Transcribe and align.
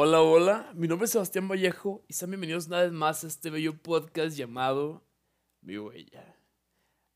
Hola, 0.00 0.22
hola, 0.22 0.72
mi 0.76 0.86
nombre 0.86 1.06
es 1.06 1.10
Sebastián 1.10 1.48
Vallejo 1.48 2.04
y 2.06 2.12
sean 2.12 2.30
bienvenidos 2.30 2.68
una 2.68 2.82
vez 2.82 2.92
más 2.92 3.24
a 3.24 3.26
este 3.26 3.50
bello 3.50 3.76
podcast 3.82 4.36
llamado 4.36 5.02
Mi 5.60 5.76
Huella. 5.76 6.36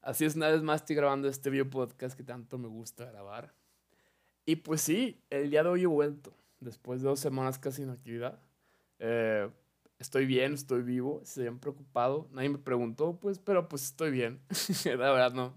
Así 0.00 0.24
es, 0.24 0.34
una 0.34 0.48
vez 0.48 0.62
más 0.62 0.80
estoy 0.80 0.96
grabando 0.96 1.28
este 1.28 1.48
bello 1.48 1.70
podcast 1.70 2.16
que 2.16 2.24
tanto 2.24 2.58
me 2.58 2.66
gusta 2.66 3.04
grabar. 3.04 3.54
Y 4.44 4.56
pues 4.56 4.80
sí, 4.80 5.20
el 5.30 5.50
día 5.50 5.62
de 5.62 5.68
hoy 5.68 5.82
he 5.82 5.86
vuelto, 5.86 6.32
después 6.60 7.02
de 7.02 7.08
dos 7.08 7.20
semanas 7.20 7.58
casi 7.58 7.82
en 7.82 7.90
actividad. 7.90 8.40
Eh, 8.98 9.48
estoy 9.98 10.26
bien, 10.26 10.54
estoy 10.54 10.82
vivo, 10.82 11.20
se 11.24 11.40
habían 11.42 11.58
preocupado, 11.60 12.28
nadie 12.32 12.48
me 12.48 12.58
preguntó, 12.58 13.18
pues, 13.20 13.38
pero 13.38 13.68
pues 13.68 13.84
estoy 13.84 14.10
bien. 14.10 14.40
La 14.84 14.96
verdad 15.12 15.32
no, 15.32 15.54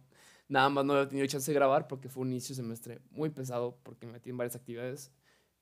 nada 0.48 0.70
más 0.70 0.86
no 0.86 1.02
he 1.02 1.08
tenido 1.08 1.26
chance 1.28 1.52
de 1.52 1.56
grabar 1.56 1.88
porque 1.88 2.10
fue 2.10 2.22
un 2.22 2.32
inicio 2.32 2.54
de 2.56 2.62
semestre 2.62 3.02
muy 3.10 3.30
pesado 3.30 3.78
porque 3.84 4.06
me 4.06 4.14
metí 4.14 4.30
en 4.30 4.38
varias 4.38 4.56
actividades 4.56 5.12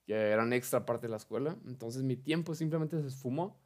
que 0.06 0.14
eran 0.14 0.52
extra 0.52 0.84
parte 0.84 1.06
de 1.06 1.12
la 1.12 1.16
escuela. 1.16 1.56
Entonces 1.66 2.02
mi 2.02 2.16
tiempo 2.16 2.54
simplemente 2.54 3.00
se 3.00 3.08
esfumó 3.08 3.58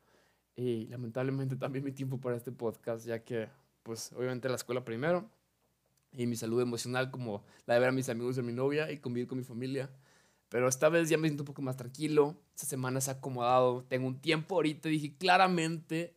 y 0.55 0.87
lamentablemente 0.87 1.57
también 1.57 1.85
mi 1.85 1.93
tiempo 1.93 2.21
para 2.21 2.37
este 2.37 2.53
podcast, 2.53 3.07
ya 3.07 3.25
que 3.25 3.49
pues 3.83 4.13
obviamente 4.13 4.49
la 4.49 4.57
escuela 4.57 4.85
primero 4.85 5.29
y 6.13 6.27
mi 6.27 6.37
salud 6.37 6.61
emocional 6.61 7.11
como 7.11 7.45
la 7.67 7.75
de 7.75 7.81
ver 7.81 7.91
a 7.91 7.93
mis 7.93 8.09
amigos 8.09 8.37
de 8.37 8.43
mi 8.43 8.53
novia 8.53 8.91
y 8.91 8.99
convivir 8.99 9.29
con 9.29 9.39
mi 9.39 9.45
familia. 9.45 9.91
Pero 10.49 10.69
esta 10.69 10.89
vez 10.89 11.09
ya 11.09 11.19
me 11.19 11.29
siento 11.29 11.43
un 11.43 11.47
poco 11.47 11.63
más 11.63 11.77
tranquilo, 11.77 12.41
esta 12.55 12.67
semana 12.67 13.01
se 13.01 13.11
ha 13.11 13.15
acomodado, 13.15 13.85
tengo 13.85 14.07
un 14.07 14.21
tiempo 14.21 14.55
ahorita 14.55 14.89
y 14.89 14.93
dije 14.93 15.17
claramente 15.17 16.17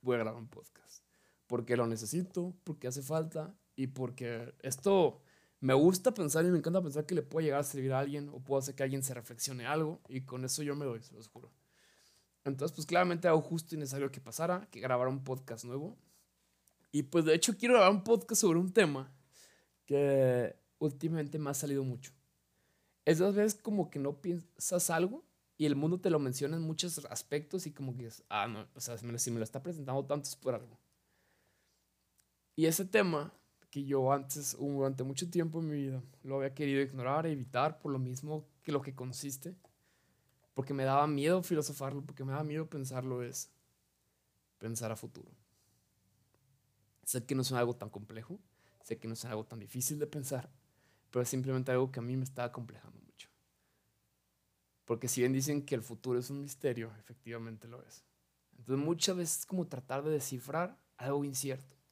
voy 0.00 0.16
a 0.16 0.20
grabar 0.20 0.40
un 0.40 0.48
podcast. 0.48 1.04
Porque 1.46 1.76
lo 1.76 1.86
necesito, 1.86 2.54
porque 2.64 2.88
hace 2.88 3.02
falta 3.02 3.54
y 3.74 3.88
porque 3.88 4.54
esto 4.60 5.20
me 5.60 5.74
gusta 5.74 6.14
pensar 6.14 6.44
y 6.44 6.50
me 6.50 6.58
encanta 6.58 6.82
pensar 6.82 7.06
que 7.06 7.14
le 7.14 7.22
puedo 7.22 7.44
llegar 7.44 7.60
a 7.60 7.64
servir 7.64 7.92
a 7.92 7.98
alguien 7.98 8.28
o 8.28 8.40
puedo 8.40 8.58
hacer 8.60 8.74
que 8.74 8.82
alguien 8.82 9.02
se 9.02 9.14
reflexione 9.14 9.66
algo 9.66 10.00
y 10.08 10.22
con 10.22 10.44
eso 10.44 10.62
yo 10.62 10.74
me 10.76 10.84
doy, 10.84 11.02
se 11.02 11.14
los 11.14 11.28
juro. 11.28 11.52
Entonces, 12.44 12.74
pues 12.74 12.86
claramente 12.86 13.28
hago 13.28 13.40
justo 13.40 13.74
y 13.74 13.78
necesario 13.78 14.10
que 14.10 14.20
pasara, 14.20 14.68
que 14.70 14.80
grabara 14.80 15.10
un 15.10 15.22
podcast 15.22 15.64
nuevo. 15.64 15.96
Y 16.90 17.04
pues 17.04 17.24
de 17.24 17.34
hecho 17.34 17.56
quiero 17.56 17.74
grabar 17.74 17.92
un 17.92 18.04
podcast 18.04 18.40
sobre 18.40 18.58
un 18.58 18.72
tema 18.72 19.12
que 19.86 20.56
últimamente 20.78 21.38
me 21.38 21.50
ha 21.50 21.54
salido 21.54 21.84
mucho. 21.84 22.12
Esas 23.04 23.34
veces 23.34 23.60
como 23.60 23.90
que 23.90 23.98
no 23.98 24.20
piensas 24.20 24.90
algo 24.90 25.24
y 25.58 25.66
el 25.66 25.76
mundo 25.76 26.00
te 26.00 26.10
lo 26.10 26.18
menciona 26.18 26.56
en 26.56 26.62
muchos 26.62 27.04
aspectos 27.06 27.66
y 27.66 27.72
como 27.72 27.96
que 27.96 28.06
es, 28.06 28.22
ah, 28.28 28.46
no, 28.46 28.68
o 28.74 28.80
sea, 28.80 28.96
si 28.96 29.30
me 29.30 29.38
lo 29.38 29.44
está 29.44 29.62
presentando 29.62 30.04
tanto 30.04 30.28
es 30.28 30.36
por 30.36 30.54
algo. 30.54 30.78
Y 32.54 32.66
ese 32.66 32.84
tema 32.84 33.32
que 33.70 33.84
yo 33.84 34.12
antes, 34.12 34.56
durante 34.58 35.02
mucho 35.02 35.30
tiempo 35.30 35.60
en 35.60 35.70
mi 35.70 35.76
vida, 35.76 36.02
lo 36.22 36.36
había 36.36 36.54
querido 36.54 36.82
ignorar, 36.82 37.26
evitar, 37.26 37.80
por 37.80 37.90
lo 37.90 37.98
mismo 37.98 38.46
que 38.62 38.70
lo 38.70 38.82
que 38.82 38.94
consiste, 38.94 39.54
porque 40.54 40.74
me 40.74 40.84
daba 40.84 41.06
miedo 41.06 41.42
filosofarlo, 41.42 42.04
porque 42.04 42.24
me 42.24 42.32
daba 42.32 42.44
miedo 42.44 42.68
pensarlo, 42.68 43.22
es 43.22 43.50
pensar 44.58 44.92
a 44.92 44.96
futuro. 44.96 45.30
Sé 47.04 47.24
que 47.24 47.34
no 47.34 47.42
es 47.42 47.52
algo 47.52 47.74
tan 47.74 47.88
complejo, 47.88 48.38
sé 48.82 48.98
que 48.98 49.08
no 49.08 49.14
es 49.14 49.24
algo 49.24 49.44
tan 49.44 49.58
difícil 49.58 49.98
de 49.98 50.06
pensar, 50.06 50.50
pero 51.10 51.22
es 51.22 51.28
simplemente 51.28 51.72
algo 51.72 51.90
que 51.90 52.00
a 52.00 52.02
mí 52.02 52.16
me 52.16 52.24
estaba 52.24 52.52
complejando 52.52 53.00
mucho. 53.00 53.28
Porque 54.84 55.08
si 55.08 55.20
bien 55.20 55.32
dicen 55.32 55.64
que 55.64 55.74
el 55.74 55.82
futuro 55.82 56.18
es 56.18 56.30
un 56.30 56.40
misterio, 56.40 56.92
efectivamente 56.98 57.68
lo 57.68 57.82
es. 57.82 58.04
Entonces 58.58 58.84
muchas 58.84 59.16
veces 59.16 59.38
es 59.40 59.46
como 59.46 59.66
tratar 59.66 60.02
de 60.02 60.10
descifrar 60.10 60.78
algo 60.96 61.24
incierto 61.24 61.82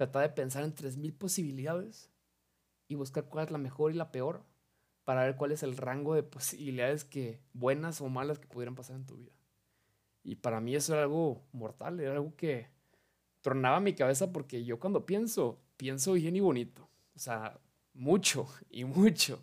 tratar 0.00 0.22
de 0.22 0.34
pensar 0.34 0.64
en 0.64 0.74
3.000 0.74 1.12
posibilidades 1.12 2.10
y 2.88 2.94
buscar 2.94 3.26
cuál 3.26 3.44
es 3.44 3.50
la 3.50 3.58
mejor 3.58 3.90
y 3.90 3.96
la 3.96 4.10
peor 4.10 4.46
para 5.04 5.24
ver 5.24 5.36
cuál 5.36 5.52
es 5.52 5.62
el 5.62 5.76
rango 5.76 6.14
de 6.14 6.22
posibilidades 6.22 7.04
que 7.04 7.42
buenas 7.52 8.00
o 8.00 8.08
malas 8.08 8.38
que 8.38 8.46
pudieran 8.46 8.74
pasar 8.74 8.96
en 8.96 9.04
tu 9.04 9.16
vida. 9.16 9.32
Y 10.22 10.36
para 10.36 10.62
mí 10.62 10.74
eso 10.74 10.94
era 10.94 11.02
algo 11.02 11.42
mortal, 11.52 12.00
era 12.00 12.12
algo 12.12 12.34
que 12.34 12.68
tronaba 13.42 13.78
mi 13.80 13.94
cabeza 13.94 14.32
porque 14.32 14.64
yo 14.64 14.80
cuando 14.80 15.04
pienso, 15.04 15.60
pienso 15.80 16.12
bien 16.12 16.36
y 16.36 16.40
bonito. 16.40 16.90
O 17.14 17.18
sea, 17.18 17.58
mucho 17.94 18.46
y 18.70 18.84
mucho. 18.84 19.42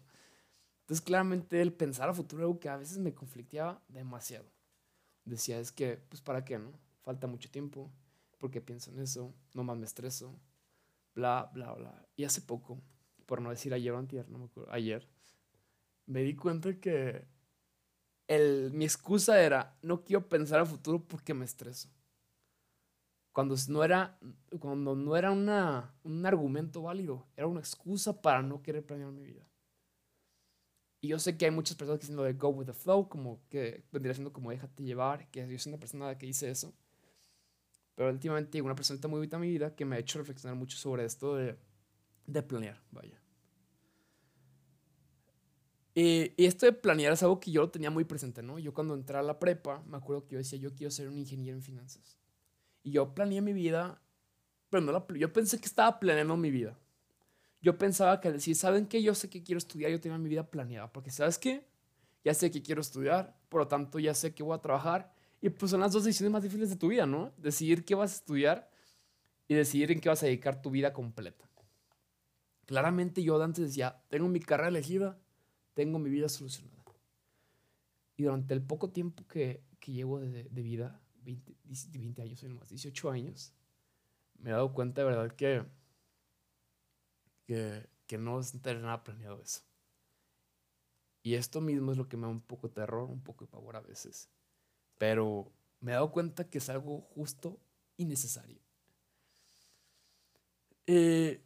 Entonces 0.82 1.04
claramente 1.04 1.60
el 1.62 1.74
pensar 1.74 2.10
a 2.10 2.14
futuro 2.14 2.44
algo 2.44 2.60
que 2.60 2.70
a 2.70 2.78
veces 2.78 3.00
me 3.00 3.14
conflicteaba 3.14 3.84
demasiado. 3.88 4.46
Decía, 5.26 5.60
es 5.60 5.72
que, 5.72 5.98
pues 5.98 6.22
para 6.22 6.46
qué, 6.46 6.60
¿no? 6.60 6.72
Falta 7.02 7.26
mucho 7.26 7.50
tiempo, 7.50 7.92
porque 8.38 8.62
pienso 8.62 8.92
en 8.92 9.00
eso, 9.00 9.34
no 9.54 9.64
más 9.64 9.78
me 9.78 9.86
estreso, 9.86 10.40
bla, 11.16 11.50
bla, 11.54 11.74
bla. 11.74 12.08
Y 12.16 12.24
hace 12.24 12.42
poco, 12.42 12.80
por 13.26 13.42
no 13.42 13.50
decir 13.50 13.74
ayer 13.74 13.92
o 13.92 13.98
antier, 13.98 14.30
no 14.30 14.38
me 14.38 14.46
acuerdo, 14.46 14.72
ayer, 14.72 15.10
me 16.06 16.22
di 16.22 16.36
cuenta 16.36 16.80
que 16.80 17.28
el, 18.28 18.72
mi 18.72 18.86
excusa 18.86 19.42
era, 19.42 19.78
no 19.82 20.06
quiero 20.06 20.30
pensar 20.30 20.60
al 20.60 20.68
futuro 20.68 21.04
porque 21.06 21.34
me 21.34 21.46
estreso. 21.46 21.90
Cuando 23.38 23.56
no 23.68 23.84
era, 23.84 24.18
cuando 24.60 24.96
no 24.96 25.16
era 25.16 25.30
una, 25.30 25.94
un 26.02 26.26
argumento 26.26 26.82
válido, 26.82 27.28
era 27.36 27.46
una 27.46 27.60
excusa 27.60 28.20
para 28.20 28.42
no 28.42 28.64
querer 28.64 28.84
planear 28.84 29.12
mi 29.12 29.22
vida. 29.22 29.48
Y 31.02 31.10
yo 31.10 31.20
sé 31.20 31.38
que 31.38 31.46
hay 31.46 31.52
muchas 31.52 31.78
personas 31.78 32.00
que 32.00 32.06
dicen 32.06 32.16
lo 32.16 32.24
de 32.24 32.34
go 32.34 32.50
with 32.50 32.66
the 32.66 32.74
flow, 32.74 33.08
como 33.08 33.48
que 33.48 33.84
vendría 33.92 34.16
siendo 34.16 34.34
como 34.34 34.50
déjate 34.50 34.82
llevar, 34.82 35.30
que 35.30 35.48
yo 35.48 35.60
soy 35.60 35.72
una 35.72 35.80
persona 35.80 36.18
que 36.18 36.26
dice 36.26 36.50
eso. 36.50 36.74
Pero 37.94 38.10
últimamente 38.10 38.60
una 38.60 38.74
persona 38.74 39.00
muy 39.08 39.30
a 39.32 39.38
mi 39.38 39.50
vida 39.50 39.76
que 39.76 39.86
me 39.86 39.98
ha 39.98 40.00
hecho 40.00 40.18
reflexionar 40.18 40.58
mucho 40.58 40.76
sobre 40.76 41.06
esto 41.06 41.36
de, 41.36 41.60
de 42.26 42.42
planear, 42.42 42.82
vaya. 42.90 43.22
Y, 45.94 46.34
y, 46.38 46.48
esto 46.48 46.66
de 46.66 46.74
planear 46.74 47.14
es 47.14 47.22
algo 47.22 47.40
que 47.40 47.52
yo 47.52 47.62
lo 47.62 47.70
tenía 47.70 47.92
muy 47.92 48.04
presente, 48.04 48.42
¿no? 48.42 48.58
Yo 48.58 48.74
cuando 48.74 48.96
entré 48.96 49.16
a 49.16 49.22
la 49.22 49.38
prepa, 49.38 49.84
me 49.86 49.98
acuerdo 49.98 50.26
que 50.26 50.34
yo 50.34 50.38
decía, 50.40 50.58
yo 50.58 50.74
quiero 50.74 50.90
ser 50.90 51.08
un 51.08 51.20
ingeniero 51.20 51.56
en 51.56 51.62
finanzas. 51.62 52.18
Y 52.88 52.92
yo 52.92 53.14
planeé 53.14 53.42
mi 53.42 53.52
vida, 53.52 54.02
pero 54.70 54.80
no 54.80 54.94
la, 54.94 55.06
yo 55.14 55.34
pensé 55.34 55.60
que 55.60 55.66
estaba 55.66 56.00
planeando 56.00 56.38
mi 56.38 56.50
vida. 56.50 56.80
Yo 57.62 57.78
pensaba 57.78 58.22
que 58.22 58.32
decir, 58.32 58.56
¿saben 58.56 58.88
qué? 58.88 59.04
Yo 59.04 59.14
sé 59.14 59.30
que 59.30 59.44
quiero 59.44 59.58
estudiar, 59.58 59.92
yo 59.92 60.00
tenía 60.00 60.18
mi 60.18 60.30
vida 60.30 60.50
planeada, 60.50 60.90
porque 60.94 61.12
¿sabes 61.12 61.38
qué? 61.38 61.68
Ya 62.24 62.34
sé 62.34 62.50
que 62.50 62.62
quiero 62.62 62.80
estudiar, 62.80 63.36
por 63.50 63.60
lo 63.60 63.68
tanto 63.68 64.00
ya 64.00 64.14
sé 64.14 64.34
que 64.34 64.42
voy 64.42 64.56
a 64.56 64.62
trabajar 64.62 65.12
y 65.42 65.50
pues 65.50 65.70
son 65.70 65.82
las 65.82 65.92
dos 65.92 66.06
decisiones 66.06 66.32
más 66.32 66.44
difíciles 66.44 66.70
de 66.70 66.78
tu 66.78 66.88
vida, 66.88 67.06
¿no? 67.06 67.34
Decidir 67.36 67.84
qué 67.84 67.94
vas 67.94 68.14
a 68.14 68.16
estudiar 68.16 68.72
y 69.50 69.56
decidir 69.56 69.92
en 69.92 70.00
qué 70.00 70.08
vas 70.08 70.24
a 70.24 70.28
dedicar 70.28 70.62
tu 70.62 70.72
vida 70.72 70.94
completa. 70.94 71.44
Claramente 72.68 73.22
yo 73.22 73.44
antes 73.44 73.66
decía, 73.66 74.02
tengo 74.08 74.30
mi 74.30 74.40
carrera 74.40 74.70
elegida, 74.70 75.20
tengo 75.74 76.00
mi 76.00 76.10
vida 76.10 76.30
solucionada. 76.30 76.86
Y 78.16 78.24
durante 78.24 78.54
el 78.54 78.62
poco 78.62 78.92
tiempo 78.92 79.28
que, 79.28 79.62
que 79.82 79.92
llevo 79.92 80.22
de, 80.22 80.46
de 80.46 80.62
vida, 80.62 81.02
20, 81.28 81.56
20 82.00 82.22
años, 82.22 82.44
más 82.44 82.70
18 82.70 83.12
años, 83.12 83.54
me 84.40 84.50
he 84.50 84.54
dado 84.54 84.72
cuenta 84.74 85.02
de 85.02 85.08
verdad 85.08 85.36
que, 85.36 85.66
que, 87.46 87.90
que 88.06 88.18
no 88.18 88.40
es 88.40 88.52
tener 88.62 88.82
nada 88.82 89.04
planeado 89.04 89.42
eso. 89.42 89.62
Y 91.24 91.36
esto 91.36 91.60
mismo 91.60 91.92
es 91.92 91.98
lo 91.98 92.08
que 92.08 92.16
me 92.16 92.24
da 92.24 92.30
un 92.30 92.40
poco 92.40 92.70
de 92.70 92.76
terror, 92.76 93.10
un 93.10 93.22
poco 93.22 93.44
de 93.44 93.52
pavor 93.52 93.76
a 93.76 93.82
veces. 93.82 94.30
Pero 94.98 95.52
me 95.82 95.92
he 95.92 95.96
dado 95.96 96.12
cuenta 96.12 96.50
que 96.50 96.60
es 96.60 96.70
algo 96.70 97.02
justo 97.02 97.60
y 97.98 98.06
necesario. 98.06 98.62
Eh, 100.86 101.44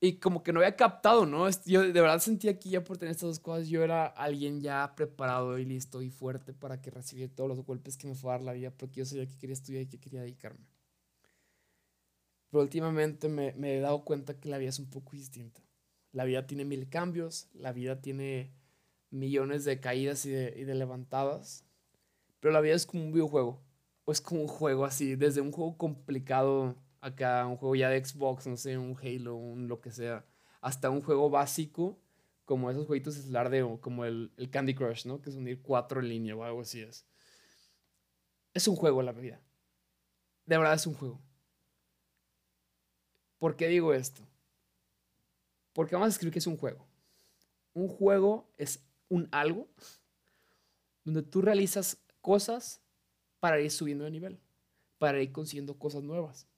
y 0.00 0.14
como 0.14 0.42
que 0.42 0.52
no 0.52 0.60
había 0.60 0.76
captado, 0.76 1.26
¿no? 1.26 1.48
Yo 1.66 1.82
de 1.82 2.00
verdad 2.00 2.20
sentía 2.20 2.58
que 2.58 2.70
ya 2.70 2.82
por 2.82 2.96
tener 2.96 3.12
estas 3.12 3.28
dos 3.28 3.40
cosas 3.40 3.68
yo 3.68 3.84
era 3.84 4.06
alguien 4.06 4.62
ya 4.62 4.94
preparado 4.96 5.58
y 5.58 5.66
listo 5.66 6.00
y 6.00 6.08
fuerte 6.08 6.54
para 6.54 6.80
que 6.80 6.90
recibiera 6.90 7.32
todos 7.34 7.48
los 7.48 7.64
golpes 7.66 7.98
que 7.98 8.06
me 8.06 8.14
fue 8.14 8.30
a 8.30 8.38
dar 8.38 8.42
la 8.42 8.52
vida 8.54 8.70
porque 8.70 9.00
yo 9.00 9.04
sabía 9.04 9.26
que 9.26 9.36
quería 9.36 9.52
estudiar 9.52 9.82
y 9.82 9.86
que 9.88 10.00
quería 10.00 10.22
dedicarme. 10.22 10.66
Pero 12.50 12.62
últimamente 12.62 13.28
me, 13.28 13.52
me 13.52 13.76
he 13.76 13.80
dado 13.80 14.04
cuenta 14.04 14.40
que 14.40 14.48
la 14.48 14.56
vida 14.58 14.70
es 14.70 14.78
un 14.78 14.88
poco 14.88 15.12
distinta. 15.12 15.60
La 16.12 16.24
vida 16.24 16.46
tiene 16.46 16.64
mil 16.64 16.88
cambios, 16.88 17.48
la 17.52 17.72
vida 17.72 18.00
tiene 18.00 18.52
millones 19.10 19.64
de 19.64 19.80
caídas 19.80 20.24
y 20.24 20.30
de, 20.30 20.54
y 20.56 20.64
de 20.64 20.74
levantadas. 20.74 21.64
Pero 22.40 22.52
la 22.52 22.60
vida 22.60 22.74
es 22.74 22.86
como 22.86 23.04
un 23.04 23.12
videojuego. 23.12 23.60
O 24.06 24.12
es 24.12 24.20
como 24.20 24.40
un 24.40 24.48
juego 24.48 24.86
así, 24.86 25.14
desde 25.14 25.42
un 25.42 25.52
juego 25.52 25.76
complicado 25.76 26.74
acá, 27.00 27.46
un 27.46 27.56
juego 27.56 27.74
ya 27.74 27.88
de 27.88 28.04
Xbox, 28.04 28.46
no 28.46 28.56
sé, 28.56 28.78
un 28.78 28.96
Halo, 28.96 29.36
un 29.36 29.68
lo 29.68 29.80
que 29.80 29.90
sea, 29.90 30.24
hasta 30.60 30.90
un 30.90 31.02
juego 31.02 31.30
básico, 31.30 31.98
como 32.44 32.70
esos 32.70 32.86
jueguitos 32.86 33.30
de 33.30 33.78
como 33.80 34.04
el, 34.04 34.32
el 34.36 34.50
Candy 34.50 34.74
Crush, 34.74 35.06
¿no? 35.06 35.20
Que 35.20 35.30
es 35.30 35.36
unir 35.36 35.62
cuatro 35.62 36.00
en 36.00 36.08
línea 36.08 36.34
o 36.34 36.42
algo 36.42 36.62
así 36.62 36.80
es. 36.80 37.06
Es 38.52 38.66
un 38.66 38.76
juego 38.76 39.02
la 39.02 39.12
vida. 39.12 39.40
De 40.46 40.58
verdad 40.58 40.74
es 40.74 40.86
un 40.86 40.94
juego. 40.94 41.20
¿Por 43.38 43.56
qué 43.56 43.68
digo 43.68 43.94
esto? 43.94 44.22
Porque 45.72 45.94
vamos 45.94 46.06
a 46.06 46.10
escribir 46.10 46.32
que 46.32 46.40
es 46.40 46.46
un 46.46 46.56
juego. 46.56 46.86
Un 47.72 47.88
juego 47.88 48.50
es 48.58 48.84
un 49.08 49.28
algo 49.30 49.68
donde 51.04 51.22
tú 51.22 51.40
realizas 51.40 52.02
cosas 52.20 52.82
para 53.38 53.60
ir 53.60 53.70
subiendo 53.70 54.04
de 54.04 54.10
nivel, 54.10 54.40
para 54.98 55.22
ir 55.22 55.32
consiguiendo 55.32 55.78
cosas 55.78 56.02
nuevas. 56.02 56.49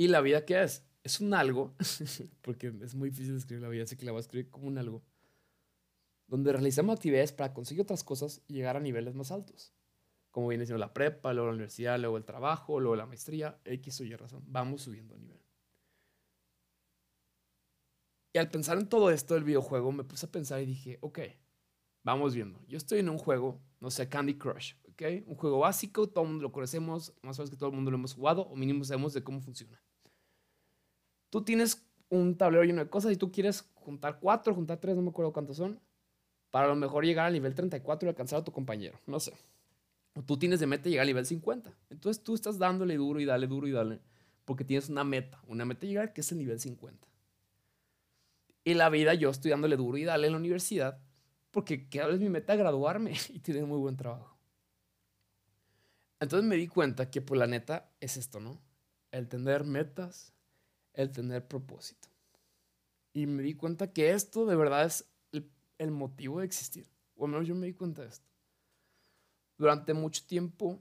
¿Y 0.00 0.08
la 0.08 0.22
vida 0.22 0.46
qué 0.46 0.62
es? 0.62 0.82
Es 1.04 1.20
un 1.20 1.34
algo, 1.34 1.74
porque 2.40 2.72
es 2.82 2.94
muy 2.94 3.10
difícil 3.10 3.36
escribir 3.36 3.62
la 3.62 3.68
vida, 3.68 3.82
así 3.82 3.98
que 3.98 4.06
la 4.06 4.12
voy 4.12 4.20
a 4.20 4.22
escribir 4.22 4.48
como 4.48 4.66
un 4.66 4.78
algo, 4.78 5.02
donde 6.26 6.54
realizamos 6.54 6.96
actividades 6.96 7.32
para 7.32 7.52
conseguir 7.52 7.82
otras 7.82 8.02
cosas 8.02 8.40
y 8.48 8.54
llegar 8.54 8.78
a 8.78 8.80
niveles 8.80 9.14
más 9.14 9.30
altos. 9.30 9.74
Como 10.30 10.48
viene 10.48 10.64
siendo 10.64 10.78
la 10.78 10.94
prepa, 10.94 11.34
luego 11.34 11.48
la 11.48 11.52
universidad, 11.52 12.00
luego 12.00 12.16
el 12.16 12.24
trabajo, 12.24 12.80
luego 12.80 12.96
la 12.96 13.04
maestría, 13.04 13.60
X 13.66 14.00
o 14.00 14.04
Y 14.04 14.16
razón. 14.16 14.42
Vamos 14.46 14.80
subiendo 14.80 15.16
a 15.16 15.18
nivel. 15.18 15.42
Y 18.32 18.38
al 18.38 18.50
pensar 18.50 18.78
en 18.78 18.88
todo 18.88 19.10
esto 19.10 19.34
del 19.34 19.44
videojuego, 19.44 19.92
me 19.92 20.04
puse 20.04 20.24
a 20.24 20.32
pensar 20.32 20.62
y 20.62 20.64
dije, 20.64 20.96
ok, 21.02 21.18
vamos 22.04 22.34
viendo. 22.34 22.64
Yo 22.68 22.78
estoy 22.78 23.00
en 23.00 23.10
un 23.10 23.18
juego, 23.18 23.60
no 23.80 23.90
sé, 23.90 24.08
Candy 24.08 24.38
Crush, 24.38 24.76
Un 25.06 25.34
juego 25.34 25.60
básico, 25.60 26.08
todo 26.08 26.24
el 26.24 26.30
mundo 26.30 26.42
lo 26.42 26.52
conocemos, 26.52 27.14
más 27.22 27.38
o 27.38 27.42
menos 27.42 27.50
que 27.50 27.56
todo 27.56 27.70
el 27.70 27.74
mundo 27.74 27.90
lo 27.90 27.96
hemos 27.96 28.14
jugado, 28.14 28.42
o 28.42 28.56
mínimo 28.56 28.84
sabemos 28.84 29.14
de 29.14 29.22
cómo 29.22 29.40
funciona. 29.40 29.80
Tú 31.30 31.42
tienes 31.42 31.86
un 32.10 32.36
tablero 32.36 32.64
lleno 32.64 32.84
de 32.84 32.90
cosas 32.90 33.12
y 33.12 33.16
tú 33.16 33.30
quieres 33.32 33.70
juntar 33.74 34.18
cuatro, 34.20 34.54
juntar 34.54 34.78
tres, 34.78 34.96
no 34.96 35.02
me 35.02 35.10
acuerdo 35.10 35.32
cuántos 35.32 35.56
son, 35.56 35.80
para 36.50 36.66
a 36.66 36.68
lo 36.68 36.76
mejor 36.76 37.04
llegar 37.04 37.26
al 37.26 37.32
nivel 37.32 37.54
34 37.54 38.06
y 38.06 38.10
alcanzar 38.10 38.40
a 38.40 38.44
tu 38.44 38.52
compañero, 38.52 38.98
no 39.06 39.20
sé. 39.20 39.32
O 40.14 40.22
tú 40.22 40.36
tienes 40.38 40.60
de 40.60 40.66
meta 40.66 40.88
llegar 40.88 41.02
al 41.02 41.08
nivel 41.08 41.24
50. 41.24 41.72
Entonces 41.88 42.22
tú 42.22 42.34
estás 42.34 42.58
dándole 42.58 42.96
duro 42.96 43.20
y 43.20 43.24
dale, 43.24 43.46
duro 43.46 43.68
y 43.68 43.72
dale, 43.72 44.00
porque 44.44 44.64
tienes 44.64 44.88
una 44.88 45.04
meta, 45.04 45.40
una 45.46 45.64
meta 45.64 45.86
llegar 45.86 46.12
que 46.12 46.20
es 46.20 46.32
el 46.32 46.38
nivel 46.38 46.58
50. 46.58 47.06
Y 48.64 48.74
la 48.74 48.90
vida 48.90 49.14
yo 49.14 49.30
estoy 49.30 49.52
dándole 49.52 49.76
duro 49.76 49.96
y 49.96 50.04
dale 50.04 50.26
en 50.26 50.32
la 50.34 50.38
universidad 50.38 51.00
porque 51.50 51.88
cada 51.88 52.08
vez 52.08 52.20
mi 52.20 52.28
meta 52.28 52.56
graduarme 52.56 53.14
y 53.30 53.38
tener 53.40 53.66
muy 53.66 53.78
buen 53.78 53.96
trabajo. 53.96 54.29
Entonces 56.20 56.48
me 56.48 56.56
di 56.56 56.68
cuenta 56.68 57.10
que 57.10 57.22
pues, 57.22 57.38
la 57.38 57.46
neta 57.46 57.90
es 58.00 58.16
esto, 58.16 58.40
¿no? 58.40 58.60
El 59.10 59.28
tener 59.28 59.64
metas, 59.64 60.32
el 60.92 61.10
tener 61.10 61.46
propósito. 61.46 62.08
Y 63.12 63.26
me 63.26 63.42
di 63.42 63.54
cuenta 63.54 63.92
que 63.92 64.12
esto 64.12 64.46
de 64.46 64.54
verdad 64.54 64.84
es 64.84 65.06
el, 65.78 65.90
motivo 65.90 66.40
de 66.40 66.46
existir. 66.46 66.86
O 67.16 67.24
al 67.24 67.32
menos 67.32 67.48
yo 67.48 67.54
me 67.54 67.66
di 67.66 67.72
cuenta 67.72 68.02
de 68.02 68.08
esto. 68.08 68.28
Durante 69.56 69.94
mucho 69.94 70.22
tiempo 70.26 70.78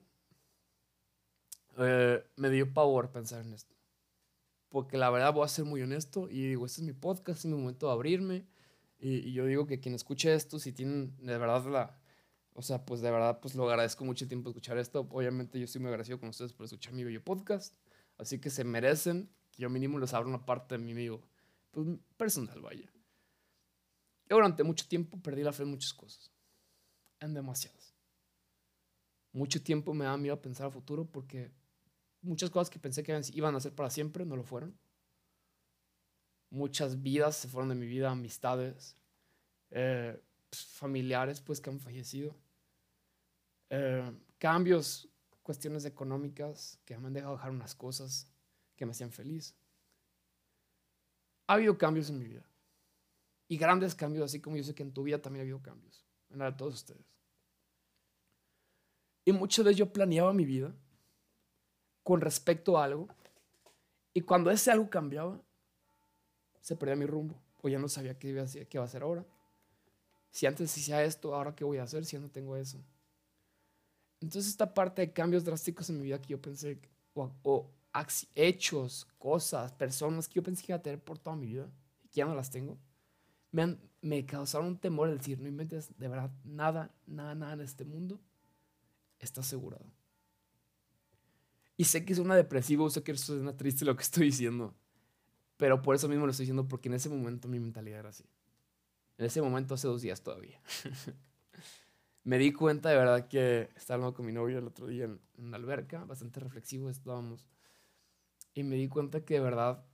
eh, 1.77 2.23
me 2.35 2.49
dio 2.49 2.71
pavor 2.71 3.09
pensar 3.11 3.41
en 3.43 3.53
esto 3.53 3.79
porque 4.69 4.97
la 4.97 5.09
verdad 5.09 5.33
voy 5.33 5.45
a 5.45 5.47
ser 5.47 5.65
muy 5.65 5.81
honesto 5.81 6.29
y 6.29 6.47
digo, 6.47 6.65
este 6.65 6.81
es 6.81 6.87
mi 6.87 6.93
podcast, 6.93 7.39
es 7.39 7.45
mi 7.45 7.57
momento 7.57 7.87
de 7.87 7.93
abrirme. 7.93 8.45
Y, 8.99 9.31
yo 9.33 9.45
digo 9.45 9.65
que 9.65 9.79
quien 9.79 9.95
escuche 9.95 10.33
esto, 10.33 10.59
si 10.59 10.71
tienen 10.71 11.15
de 11.17 11.37
verdad 11.37 11.65
la, 11.65 11.98
o 12.53 12.61
sea, 12.61 12.85
pues 12.85 13.01
de 13.01 13.11
verdad, 13.11 13.39
pues 13.39 13.55
lo 13.55 13.69
agradezco 13.69 14.05
mucho 14.05 14.25
el 14.25 14.29
tiempo 14.29 14.49
de 14.49 14.51
escuchar 14.51 14.77
esto. 14.77 15.07
Obviamente 15.09 15.59
yo 15.59 15.65
estoy 15.65 15.81
muy 15.81 15.89
agradecido 15.89 16.19
con 16.19 16.29
ustedes 16.29 16.53
por 16.53 16.65
escuchar 16.65 16.93
mi 16.93 17.03
bello 17.03 17.23
podcast. 17.23 17.75
Así 18.17 18.39
que 18.39 18.49
se 18.49 18.63
merecen 18.63 19.29
que 19.51 19.63
yo 19.63 19.69
mínimo 19.69 19.97
les 19.99 20.13
abra 20.13 20.27
una 20.27 20.45
parte 20.45 20.75
de 20.75 20.83
mi 20.83 20.91
amigo, 20.91 21.21
pues 21.71 21.87
personal, 22.17 22.61
vaya. 22.61 22.91
Yo 24.27 24.35
durante 24.35 24.63
mucho 24.63 24.87
tiempo 24.87 25.21
perdí 25.21 25.43
la 25.43 25.53
fe 25.53 25.63
en 25.63 25.69
muchas 25.69 25.93
cosas. 25.93 26.31
En 27.19 27.33
demasiadas. 27.33 27.95
Mucho 29.31 29.61
tiempo 29.61 29.93
me 29.93 30.05
da 30.05 30.17
miedo 30.17 30.35
a 30.35 30.41
pensar 30.41 30.67
a 30.67 30.71
futuro 30.71 31.05
porque 31.05 31.51
Muchas 32.21 32.49
cosas 32.49 32.69
que 32.69 32.79
pensé 32.79 33.03
que 33.03 33.19
iban 33.33 33.55
a 33.55 33.59
ser 33.59 33.73
para 33.73 33.89
siempre 33.89 34.25
no 34.25 34.35
lo 34.35 34.43
fueron. 34.43 34.77
Muchas 36.49 37.01
vidas 37.01 37.37
se 37.37 37.47
fueron 37.47 37.69
de 37.69 37.75
mi 37.75 37.85
vida, 37.85 38.09
amistades, 38.09 38.97
eh, 39.69 40.19
pues, 40.49 40.65
familiares 40.65 41.41
pues 41.41 41.61
que 41.61 41.69
han 41.69 41.79
fallecido. 41.79 42.35
Eh, 43.69 44.11
cambios, 44.37 45.07
cuestiones 45.43 45.85
económicas 45.85 46.79
que 46.85 46.97
me 46.97 47.07
han 47.07 47.13
dejado 47.13 47.33
dejar 47.35 47.51
unas 47.51 47.75
cosas 47.75 48.27
que 48.75 48.85
me 48.85 48.91
hacían 48.91 49.11
feliz. 49.11 49.55
Ha 51.47 51.53
habido 51.53 51.77
cambios 51.77 52.09
en 52.09 52.19
mi 52.19 52.25
vida. 52.25 52.43
Y 53.47 53.57
grandes 53.57 53.95
cambios, 53.95 54.25
así 54.25 54.39
como 54.39 54.57
yo 54.57 54.63
sé 54.63 54.75
que 54.75 54.83
en 54.83 54.93
tu 54.93 55.03
vida 55.03 55.21
también 55.21 55.41
ha 55.41 55.43
habido 55.43 55.61
cambios. 55.61 56.05
En 56.29 56.39
la 56.39 56.51
de 56.51 56.57
todos 56.57 56.75
ustedes. 56.75 57.05
Y 59.25 59.31
muchas 59.31 59.65
veces 59.65 59.77
yo 59.77 59.91
planeaba 59.91 60.33
mi 60.33 60.45
vida 60.45 60.73
con 62.03 62.21
respecto 62.21 62.77
a 62.77 62.83
algo. 62.83 63.07
Y 64.13 64.21
cuando 64.21 64.51
ese 64.51 64.71
algo 64.71 64.89
cambiaba, 64.89 65.41
se 66.61 66.75
perdía 66.75 66.95
mi 66.95 67.05
rumbo. 67.05 67.35
O 67.61 67.69
ya 67.69 67.79
no 67.79 67.87
sabía 67.87 68.17
qué 68.17 68.29
iba 68.29 68.41
a 68.41 68.45
hacer, 68.45 68.67
qué 68.67 68.77
iba 68.77 68.83
a 68.83 68.87
hacer 68.87 69.01
ahora. 69.01 69.25
Si 70.31 70.45
antes 70.45 70.75
hacía 70.75 71.03
esto, 71.03 71.33
ahora 71.33 71.55
qué 71.55 71.63
voy 71.63 71.77
a 71.77 71.83
hacer 71.83 72.05
si 72.05 72.17
no 72.17 72.29
tengo 72.29 72.55
eso. 72.55 72.83
Entonces 74.21 74.51
esta 74.51 74.73
parte 74.73 75.01
de 75.01 75.13
cambios 75.13 75.43
drásticos 75.45 75.89
en 75.89 75.97
mi 75.97 76.03
vida 76.03 76.21
que 76.21 76.29
yo 76.29 76.41
pensé, 76.41 76.79
o, 77.13 77.71
hechos, 78.35 79.07
cosas, 79.17 79.71
personas 79.73 80.27
que 80.27 80.35
yo 80.35 80.43
pensé 80.43 80.65
que 80.65 80.71
iba 80.71 80.77
a 80.77 80.81
tener 80.81 81.01
por 81.01 81.17
toda 81.17 81.35
mi 81.35 81.47
vida 81.47 81.69
y 82.03 82.07
que 82.09 82.17
ya 82.17 82.25
no 82.25 82.35
las 82.35 82.49
tengo, 82.49 82.77
me, 83.51 83.63
han, 83.63 83.79
causaron 84.27 84.67
un 84.67 84.77
temor 84.77 85.09
de 85.09 85.17
decir, 85.17 85.39
no 85.39 85.47
inventes 85.47 85.97
de 85.97 86.07
verdad 86.07 86.31
nada, 86.43 86.93
nada, 87.07 87.33
nada 87.33 87.53
en 87.53 87.61
este 87.61 87.85
mundo 87.85 88.19
está 89.19 89.41
asegurado. 89.41 89.85
Y 91.77 91.85
sé 91.85 92.03
que 92.03 92.13
es 92.13 92.19
una 92.19 92.35
depresivo, 92.35 92.89
sé 92.89 93.03
que 93.03 93.13
es 93.13 93.29
una 93.29 93.55
triste 93.55 93.85
lo 93.85 93.95
que 93.95 94.03
estoy 94.03 94.25
diciendo. 94.25 94.75
Pero 95.55 95.81
por 95.81 95.95
eso 95.95 96.07
mismo 96.07 96.25
lo 96.25 96.31
estoy 96.31 96.43
diciendo, 96.43 96.67
porque 96.67 96.89
en 96.89 96.95
ese 96.95 97.09
momento 97.09 97.47
mi 97.47 97.59
mentalidad 97.59 97.99
era 97.99 98.09
así. 98.09 98.25
En 99.19 99.25
ese 99.25 99.39
momento, 99.43 99.75
hace 99.75 99.87
dos 99.87 100.01
días 100.01 100.23
todavía. 100.23 100.59
me 102.23 102.39
di 102.39 102.51
cuenta 102.51 102.89
de 102.89 102.95
verdad 102.95 103.27
que 103.27 103.69
estaba 103.75 103.97
hablando 103.97 104.15
con 104.15 104.25
mi 104.25 104.31
novio 104.31 104.57
el 104.57 104.65
otro 104.65 104.87
día 104.87 105.05
en, 105.05 105.19
en 105.37 105.51
la 105.51 105.57
alberca, 105.57 106.03
bastante 106.05 106.39
reflexivo 106.39 106.89
estábamos. 106.89 107.47
Y 108.55 108.63
me 108.63 108.75
di 108.75 108.87
cuenta 108.87 109.23
que 109.23 109.35
de 109.35 109.39
verdad 109.41 109.85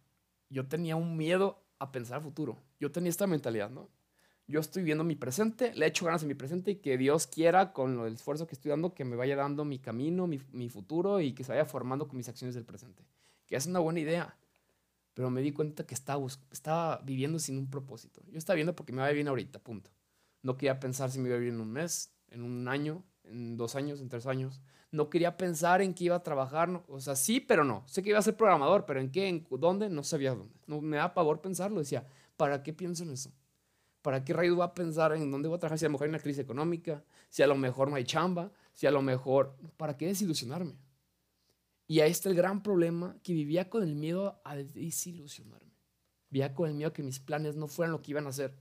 yo 0.50 0.66
tenía 0.68 0.96
un 0.96 1.18
miedo 1.18 1.62
a 1.80 1.92
pensar 1.92 2.22
futuro. 2.22 2.58
Yo 2.80 2.94
tenía 2.94 3.10
esta 3.10 3.28
mentalidad, 3.28 3.70
¿no? 3.70 3.90
yo 4.48 4.60
estoy 4.60 4.84
viendo 4.84 5.04
mi 5.04 5.16
presente, 5.16 5.74
le 5.74 5.88
echo 5.88 6.06
ganas 6.06 6.22
en 6.22 6.28
mi 6.28 6.36
presente 6.36 6.72
y 6.72 6.76
que 6.76 6.98
Dios 6.98 7.26
quiera, 7.26 7.74
con 7.74 8.00
el 8.06 8.14
esfuerzo 8.14 8.46
que 8.46 8.54
estoy 8.54 8.70
dando, 8.70 8.94
que 8.94 9.04
me 9.04 9.16
vaya 9.16 9.36
dando 9.36 9.66
mi 9.66 9.80
camino, 9.80 10.28
mi, 10.28 10.70
futuro 10.70 11.20
y 11.20 11.34
que 11.34 11.44
se 11.44 11.52
vaya 11.52 11.66
formando 11.66 12.08
con 12.08 12.18
mis 12.18 12.30
acciones 12.30 12.54
del 12.54 12.66
presente. 12.66 13.04
Que 13.48 13.56
es 13.56 13.66
una 13.66 13.80
buena 13.80 14.00
idea. 14.00 14.36
Pero 15.16 15.30
me 15.30 15.42
di 15.42 15.52
cuenta 15.54 15.86
que 15.86 15.96
estaba, 15.96 16.24
estaba 16.52 16.98
viviendo 17.04 17.40
sin 17.40 17.58
un 17.58 17.70
propósito. 17.70 18.22
Yo 18.28 18.38
estaba 18.38 18.56
viendo 18.56 18.76
porque 18.76 18.92
me 18.92 19.02
va 19.02 19.10
bien 19.10 19.30
ahorita, 19.30 19.60
punto. 19.60 19.90
No 20.44 20.58
quería 20.58 20.80
pensar 20.80 21.10
si 21.10 21.20
me 21.20 21.30
iba 21.30 21.38
bien 21.38 21.56
en 21.56 21.62
un 21.62 21.72
mes, 21.72 22.14
en 22.30 22.44
un 22.44 22.68
año, 22.68 23.02
en 23.24 23.56
dos 23.56 23.76
años, 23.76 24.02
en 24.02 24.10
tres 24.10 24.28
años. 24.28 24.62
No 24.92 25.10
quería 25.10 25.38
pensar 25.38 25.82
en 25.82 25.94
qué 25.94 26.04
iba 26.04 26.18
a 26.18 26.24
trabajar. 26.24 26.70
o 26.90 27.00
sea, 27.00 27.16
sí, 27.16 27.40
pero 27.40 27.64
no. 27.64 27.84
Sé 27.88 28.04
que 28.04 28.10
iba 28.10 28.20
a 28.20 28.22
ser 28.22 28.36
programador, 28.36 28.86
pero 28.86 29.00
en 29.00 29.10
qué, 29.10 29.30
en 29.30 29.48
dónde, 29.50 29.90
no 29.90 30.04
sabía 30.04 30.36
dónde. 30.36 30.54
No, 30.68 30.82
me 30.82 30.98
da 30.98 31.14
pavor 31.14 31.42
pensarlo. 31.42 31.80
Decía, 31.80 32.06
¿para 32.36 32.62
qué 32.62 32.74
pienso 32.74 33.04
en 33.04 33.12
eso? 33.12 33.32
¿Para 34.02 34.26
qué 34.26 34.34
rayos 34.34 34.56
voy 34.56 34.66
a 34.66 34.74
pensar 34.74 35.14
en 35.14 35.32
dónde 35.32 35.48
voy 35.48 35.56
a 35.56 35.60
trabajar 35.60 35.80
si 35.80 35.86
a 35.86 35.88
lo 35.88 35.94
mejor 35.94 36.06
hay 36.06 36.10
una 36.10 36.20
crisis 36.20 36.44
económica? 36.44 37.04
Si 37.30 37.42
a 37.42 37.48
lo 37.48 37.56
mejor 37.56 37.90
no 37.90 37.96
hay 37.96 38.04
chamba, 38.04 38.52
si 38.74 38.86
a 38.86 38.92
lo 38.92 39.02
mejor... 39.02 39.56
¿Para 39.78 39.98
qué 39.98 40.08
desilusionarme? 40.08 40.76
Y 41.88 42.00
ahí 42.00 42.12
está 42.12 42.30
el 42.30 42.36
gran 42.36 42.64
problema, 42.64 43.16
que 43.24 43.34
vivía 43.34 43.70
con 43.70 43.84
el 43.84 43.96
miedo 43.96 44.42
a 44.44 44.56
desilusionarme. 44.56 45.74
Vivía 46.30 46.54
con 46.54 46.70
el 46.70 46.76
miedo 46.76 46.90
a 46.90 46.94
que 46.94 47.04
mis 47.04 47.20
planes 47.20 47.56
no 47.56 47.68
fueran 47.68 47.92
lo 47.92 48.02
que 48.02 48.12
iban 48.12 48.28
a 48.28 48.32
ser. 48.32 48.56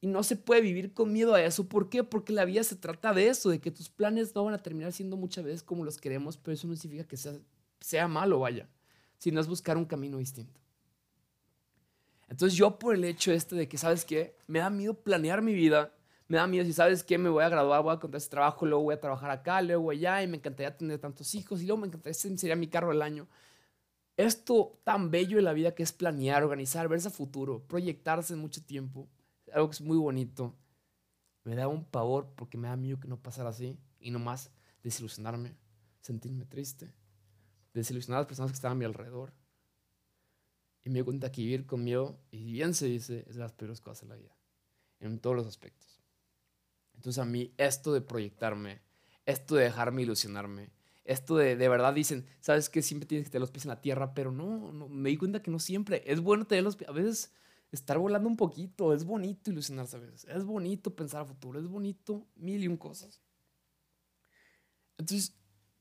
Y 0.00 0.06
no 0.06 0.22
se 0.22 0.36
puede 0.36 0.60
vivir 0.60 0.92
con 0.92 1.12
miedo 1.12 1.34
a 1.34 1.42
eso. 1.42 1.68
¿Por 1.68 1.88
qué? 1.88 2.04
Porque 2.04 2.32
la 2.32 2.44
vida 2.44 2.62
se 2.62 2.76
trata 2.76 3.12
de 3.12 3.28
eso, 3.28 3.50
de 3.50 3.60
que 3.60 3.70
tus 3.70 3.88
planes 3.88 4.34
no 4.34 4.44
van 4.44 4.54
a 4.54 4.62
terminar 4.62 4.92
siendo 4.92 5.16
muchas 5.16 5.44
veces 5.44 5.62
como 5.62 5.84
los 5.84 5.98
queremos, 5.98 6.36
pero 6.36 6.54
eso 6.54 6.68
no 6.68 6.76
significa 6.76 7.08
que 7.08 7.16
sea, 7.16 7.34
sea 7.80 8.06
malo, 8.06 8.40
vaya, 8.40 8.68
sino 9.18 9.40
es 9.40 9.48
buscar 9.48 9.76
un 9.76 9.84
camino 9.84 10.18
distinto. 10.18 10.60
Entonces 12.28 12.58
yo 12.58 12.78
por 12.78 12.94
el 12.94 13.04
hecho 13.04 13.32
este 13.32 13.54
de 13.56 13.68
que, 13.68 13.78
¿sabes 13.78 14.04
qué? 14.04 14.36
Me 14.46 14.58
da 14.58 14.70
miedo 14.70 14.94
planear 14.94 15.42
mi 15.42 15.54
vida. 15.54 15.95
Me 16.28 16.38
da 16.38 16.46
miedo 16.46 16.64
si, 16.64 16.72
¿sabes 16.72 17.04
qué? 17.04 17.18
Me 17.18 17.28
voy 17.28 17.44
a 17.44 17.48
graduar, 17.48 17.82
voy 17.82 17.94
a 17.94 18.00
contar 18.00 18.18
ese 18.18 18.30
trabajo, 18.30 18.66
luego 18.66 18.82
voy 18.84 18.94
a 18.94 19.00
trabajar 19.00 19.30
acá, 19.30 19.62
luego 19.62 19.90
allá, 19.90 20.22
y 20.22 20.26
me 20.26 20.38
encantaría 20.38 20.76
tener 20.76 20.98
tantos 20.98 21.34
hijos, 21.34 21.62
y 21.62 21.66
luego 21.66 21.80
me 21.80 21.86
encantaría, 21.86 22.12
ese 22.12 22.36
sería 22.36 22.56
mi 22.56 22.68
carro 22.68 22.88
del 22.88 23.02
año. 23.02 23.28
Esto 24.16 24.80
tan 24.82 25.10
bello 25.10 25.36
de 25.36 25.42
la 25.42 25.52
vida 25.52 25.74
que 25.74 25.82
es 25.82 25.92
planear, 25.92 26.42
organizar, 26.42 26.88
verse 26.88 27.08
a 27.08 27.10
futuro, 27.10 27.62
proyectarse 27.68 28.32
en 28.32 28.40
mucho 28.40 28.64
tiempo, 28.64 29.08
algo 29.52 29.68
que 29.68 29.74
es 29.74 29.80
muy 29.82 29.98
bonito. 29.98 30.56
Me 31.44 31.54
da 31.54 31.68
un 31.68 31.84
pavor 31.84 32.32
porque 32.34 32.58
me 32.58 32.66
da 32.68 32.76
miedo 32.76 32.98
que 32.98 33.08
no 33.08 33.22
pasara 33.22 33.50
así 33.50 33.78
y 34.00 34.10
nomás 34.10 34.50
desilusionarme, 34.82 35.54
sentirme 36.00 36.44
triste, 36.44 36.92
desilusionar 37.72 38.18
a 38.18 38.20
las 38.22 38.26
personas 38.26 38.50
que 38.50 38.56
estaban 38.56 38.76
a 38.76 38.78
mi 38.78 38.84
alrededor. 38.84 39.32
Y 40.82 40.90
me 40.90 41.00
di 41.00 41.04
cuenta 41.04 41.30
que 41.30 41.42
vivir 41.42 41.66
con 41.66 41.84
miedo, 41.84 42.18
y 42.30 42.52
bien 42.52 42.74
se 42.74 42.86
dice, 42.86 43.24
es 43.28 43.34
de 43.36 43.40
las 43.42 43.52
peores 43.52 43.80
cosas 43.80 44.02
de 44.02 44.08
la 44.08 44.16
vida, 44.16 44.36
en 45.00 45.18
todos 45.18 45.36
los 45.36 45.46
aspectos. 45.46 45.95
Entonces 46.96 47.18
a 47.18 47.24
mí 47.24 47.52
esto 47.56 47.92
de 47.92 48.00
proyectarme, 48.00 48.80
esto 49.24 49.54
de 49.54 49.64
dejarme 49.64 50.02
ilusionarme, 50.02 50.70
esto 51.04 51.36
de, 51.36 51.56
de 51.56 51.68
verdad 51.68 51.94
dicen, 51.94 52.26
sabes 52.40 52.68
que 52.68 52.82
siempre 52.82 53.06
tienes 53.06 53.26
que 53.26 53.30
tener 53.30 53.42
los 53.42 53.52
pies 53.52 53.64
en 53.64 53.70
la 53.70 53.80
tierra, 53.80 54.12
pero 54.12 54.32
no, 54.32 54.72
no, 54.72 54.88
me 54.88 55.10
di 55.10 55.16
cuenta 55.16 55.42
que 55.42 55.50
no 55.50 55.60
siempre. 55.60 56.02
Es 56.04 56.20
bueno 56.20 56.46
tener 56.46 56.64
los 56.64 56.76
pies, 56.76 56.90
a 56.90 56.92
veces 56.92 57.32
estar 57.70 57.98
volando 57.98 58.28
un 58.28 58.36
poquito. 58.36 58.92
Es 58.92 59.04
bonito 59.04 59.50
ilusionarse 59.50 59.96
a 59.96 60.00
veces. 60.00 60.24
Es 60.24 60.44
bonito 60.44 60.94
pensar 60.94 61.22
a 61.22 61.24
futuro. 61.24 61.60
Es 61.60 61.68
bonito 61.68 62.26
mil 62.34 62.62
y 62.62 62.68
un 62.68 62.76
cosas. 62.76 63.20
Entonces, 64.98 65.34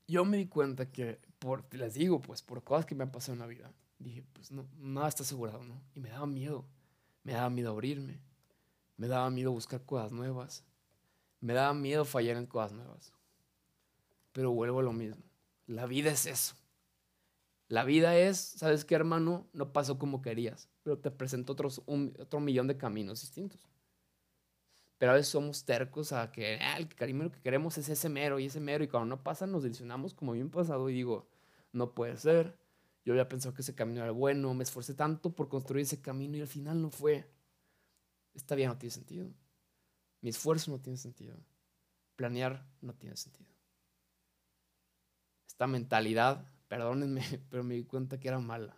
yo 0.07 0.25
me 0.25 0.37
di 0.37 0.47
cuenta 0.47 0.91
que, 0.91 1.19
por, 1.39 1.73
les 1.73 1.95
digo, 1.95 2.21
pues, 2.21 2.41
por 2.41 2.63
cosas 2.63 2.85
que 2.85 2.95
me 2.95 3.03
han 3.03 3.11
pasado 3.11 3.33
en 3.33 3.39
la 3.39 3.47
vida, 3.47 3.73
dije, 3.97 4.23
pues, 4.33 4.51
no, 4.51 4.67
nada 4.77 5.07
está 5.07 5.23
asegurado, 5.23 5.63
¿no? 5.63 5.81
Y 5.95 5.99
me 5.99 6.09
daba 6.09 6.27
miedo. 6.27 6.65
Me 7.23 7.33
daba 7.33 7.49
miedo 7.49 7.71
abrirme. 7.71 8.19
Me 8.97 9.07
daba 9.07 9.29
miedo 9.29 9.51
buscar 9.51 9.83
cosas 9.83 10.11
nuevas. 10.11 10.63
Me 11.45 11.53
daba 11.53 11.75
miedo 11.75 12.05
fallar 12.05 12.37
en 12.37 12.47
cosas 12.47 12.71
nuevas. 12.71 13.13
Pero 14.31 14.49
vuelvo 14.49 14.79
a 14.79 14.83
lo 14.83 14.93
mismo. 14.93 15.21
La 15.67 15.85
vida 15.85 16.09
es 16.09 16.25
eso. 16.25 16.55
La 17.67 17.83
vida 17.83 18.17
es, 18.17 18.39
¿sabes 18.39 18.83
qué, 18.83 18.95
hermano? 18.95 19.45
No 19.53 19.71
pasó 19.71 19.99
como 19.99 20.23
querías, 20.23 20.69
pero 20.81 20.97
te 20.97 21.11
presentó 21.11 21.53
otros, 21.53 21.83
otro 21.85 22.39
millón 22.39 22.65
de 22.65 22.77
caminos 22.77 23.21
distintos. 23.21 23.61
Pero 24.97 25.11
a 25.11 25.15
veces 25.15 25.27
somos 25.27 25.65
tercos 25.65 26.13
a 26.13 26.31
que 26.31 26.57
ah, 26.59 26.77
el 26.77 26.87
cariño 26.87 27.31
que 27.31 27.41
queremos 27.41 27.77
es 27.77 27.89
ese 27.89 28.09
mero 28.09 28.39
y 28.39 28.45
ese 28.45 28.59
mero, 28.59 28.83
y 28.83 28.87
cuando 28.87 29.15
no 29.15 29.21
pasa 29.21 29.45
nos 29.45 29.61
desilusionamos 29.61 30.15
como 30.15 30.31
bien 30.31 30.49
pasado 30.49 30.89
y 30.89 30.93
digo, 30.93 31.27
no 31.73 31.93
puede 31.93 32.17
ser. 32.17 32.57
Yo 33.05 33.13
había 33.13 33.29
pensado 33.29 33.53
que 33.53 33.61
ese 33.61 33.75
camino 33.75 34.01
era 34.01 34.11
bueno, 34.11 34.51
me 34.55 34.63
esforcé 34.63 34.95
tanto 34.95 35.35
por 35.35 35.47
construir 35.47 35.83
ese 35.83 36.01
camino 36.01 36.37
y 36.37 36.41
al 36.41 36.47
final 36.47 36.81
no 36.81 36.89
fue. 36.89 37.29
Esta 38.33 38.55
vida 38.55 38.69
no 38.69 38.79
tiene 38.79 38.95
sentido. 38.95 39.29
Mi 40.25 40.31
esfuerzo 40.31 40.71
no 40.71 40.79
tiene 40.79 40.97
sentido. 40.97 41.37
Planear 42.15 42.65
no 42.81 42.95
tiene 42.95 43.15
sentido. 43.15 43.47
Esta 45.47 45.67
mentalidad 45.67 46.51
perdónenme, 46.67 47.21
pero 47.51 47.63
me 47.63 47.75
di 47.75 47.83
cuenta 47.83 48.19
que 48.19 48.29
era 48.29 48.39
mala, 48.39 48.75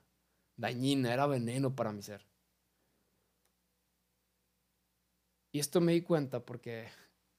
dañina, 0.57 1.13
era 1.13 1.25
veneno 1.25 1.73
para 1.73 1.93
mi 1.93 2.01
ser. 2.01 2.27
Y 5.53 5.59
esto 5.59 5.79
me 5.79 5.93
di 5.93 6.01
cuenta 6.01 6.45
porque 6.45 6.89